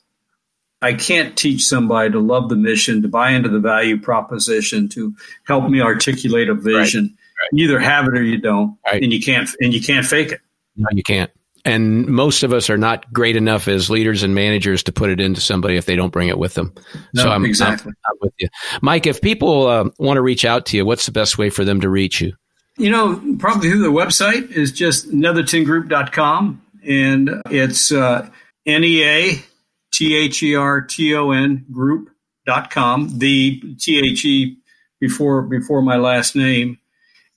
I 0.82 0.94
can't 0.94 1.38
teach 1.38 1.66
somebody 1.66 2.12
to 2.12 2.20
love 2.20 2.50
the 2.50 2.56
mission, 2.56 3.02
to 3.02 3.08
buy 3.08 3.32
into 3.32 3.50
the 3.50 3.60
value 3.60 4.00
proposition, 4.00 4.90
to 4.90 5.16
help 5.48 5.70
me 5.70 5.82
articulate 5.82 6.50
a 6.50 6.56
vision. 6.56 7.04
Right. 7.04 7.12
Right. 7.42 7.50
You 7.54 7.66
either 7.66 7.80
have 7.80 8.08
it 8.08 8.18
or 8.18 8.24
you 8.24 8.38
don't, 8.38 8.78
right. 8.86 9.02
and 9.02 9.12
you 9.12 9.22
can't 9.22 9.50
and 9.60 9.74
you 9.74 9.82
can't 9.82 10.06
fake 10.06 10.32
it. 10.32 10.42
No, 10.76 10.88
you 10.92 11.04
can't 11.04 11.32
and 11.66 12.06
most 12.06 12.44
of 12.44 12.54
us 12.54 12.70
are 12.70 12.78
not 12.78 13.12
great 13.12 13.36
enough 13.36 13.68
as 13.68 13.90
leaders 13.90 14.22
and 14.22 14.36
managers 14.36 14.84
to 14.84 14.92
put 14.92 15.10
it 15.10 15.20
into 15.20 15.42
somebody 15.42 15.76
if 15.76 15.86
they 15.86 15.96
don't 15.96 16.12
bring 16.12 16.30
it 16.30 16.38
with 16.38 16.54
them. 16.54 16.74
No, 17.14 17.24
so 17.24 17.30
I'm 17.30 17.44
exactly 17.44 17.90
I'm, 17.90 18.12
I'm 18.12 18.18
with 18.22 18.34
you, 18.40 18.48
Mike. 18.82 19.08
If 19.08 19.22
people 19.22 19.68
uh, 19.68 19.90
want 19.98 20.18
to 20.18 20.22
reach 20.22 20.46
out 20.46 20.68
to 20.68 20.78
you, 20.78 20.86
what's 20.86 21.08
the 21.08 21.12
best 21.12 21.38
way 21.38 21.50
for 21.50 21.66
them 21.66 21.82
to 21.82 21.90
reach 21.90 22.22
you? 22.22 22.34
You 22.78 22.92
know, 22.92 23.38
probably 23.40 23.70
through 23.70 23.82
the 23.82 23.88
website 23.88 24.52
is 24.52 24.72
just 24.72 25.10
neathertongroup.com, 25.10 26.62
and 26.86 27.42
it's 27.50 27.92
uh, 27.92 28.30
N 28.66 28.84
E 28.84 29.04
A 29.04 29.44
T 29.92 30.16
H 30.16 30.44
E 30.44 30.56
R 30.56 30.82
T 30.82 31.16
O 31.16 31.32
N 31.32 31.66
group.com. 31.72 33.18
The 33.18 33.76
T 33.80 34.00
H 34.00 34.24
E 34.26 34.58
before 35.00 35.42
before 35.42 35.82
my 35.82 35.98
last 35.98 36.36
name 36.36 36.78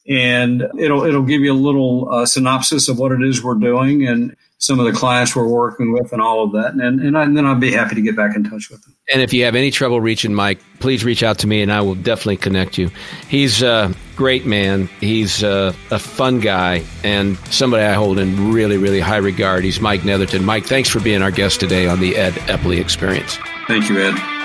and 0.09 0.67
it'll 0.79 1.05
it'll 1.05 1.23
give 1.23 1.43
you 1.43 1.53
a 1.53 1.55
little 1.55 2.09
uh, 2.11 2.27
synopsis 2.27 2.89
of 2.89 2.99
what 2.99 3.13
it 3.13 3.23
is 3.23 3.43
we're 3.43 3.55
doing 3.55 4.07
and 4.07 4.35
some 4.61 4.81
of 4.81 4.87
the 4.87 4.93
clients 4.93 5.37
we're 5.37 5.47
working 5.47 5.93
with 5.93 6.13
and 6.13 6.21
all 6.21 6.43
of 6.43 6.53
that. 6.53 6.73
And 6.73 7.01
and, 7.01 7.17
I, 7.17 7.25
and 7.25 7.37
then 7.37 7.47
I'll 7.47 7.55
be 7.55 7.73
happy 7.73 7.95
to 7.95 8.01
get 8.01 8.17
back 8.17 8.35
in 8.35 8.43
touch 8.43 8.71
with 8.71 8.83
them. 8.83 8.97
And 9.13 9.23
if 9.23 9.33
you 9.33 9.45
have 9.45 9.55
any 9.55 9.71
trouble 9.71 10.01
reaching 10.01 10.35
Mike, 10.35 10.61
please 10.81 11.05
reach 11.05 11.23
out 11.23 11.39
to 11.41 11.47
me 11.47 11.63
and 11.63 11.73
I 11.73 11.81
will 11.83 11.95
definitely 11.95 12.39
connect 12.39 12.79
you. 12.79 12.91
He's 13.29 13.63
a 13.63 13.95
great 14.17 14.47
man. 14.47 14.89
He's 15.01 15.43
a, 15.43 15.75
a 15.91 15.99
fun 15.99 16.41
guy 16.41 16.85
and 17.05 17.37
somebody 17.51 17.85
I 17.85 17.93
hold 17.93 18.19
in 18.19 18.53
really 18.53 18.79
really 18.79 19.01
high 19.01 19.19
regard. 19.19 19.63
He's 19.63 19.81
Mike 19.81 20.01
Neatherton. 20.01 20.43
Mike, 20.43 20.65
thanks 20.65 20.89
for 20.89 21.01
being 21.01 21.23
our 21.23 21.31
guest 21.31 21.61
today 21.61 21.87
on 21.87 22.01
the 22.01 22.17
Ed 22.17 22.33
Epley 22.33 22.81
Experience. 22.81 23.39
Thank 23.67 23.91
you, 23.91 24.01
Ed. 24.01 24.38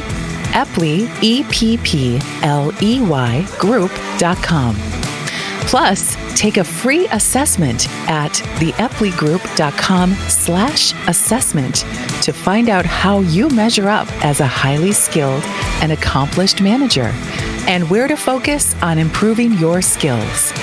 Epley, 0.53 1.09
E 1.21 1.43
P 1.51 1.77
P 1.83 2.21
L 2.41 2.71
E 2.81 3.01
Y 3.01 3.45
group.com. 3.59 4.96
Plus, 5.67 6.15
take 6.33 6.55
a 6.55 6.63
free 6.63 7.07
assessment 7.07 7.89
at 8.09 8.31
theepleygroup.com 8.55 10.13
slash 10.29 10.93
assessment 11.09 11.75
to 12.21 12.31
find 12.31 12.69
out 12.69 12.85
how 12.85 13.19
you 13.19 13.49
measure 13.49 13.89
up 13.89 14.07
as 14.23 14.39
a 14.39 14.47
highly 14.47 14.93
skilled 14.93 15.43
and 15.81 15.91
accomplished 15.91 16.61
manager 16.61 17.11
and 17.67 17.89
where 17.89 18.07
to 18.07 18.15
focus 18.15 18.75
on 18.81 18.97
improving 18.97 19.51
your 19.53 19.81
skills. 19.81 20.53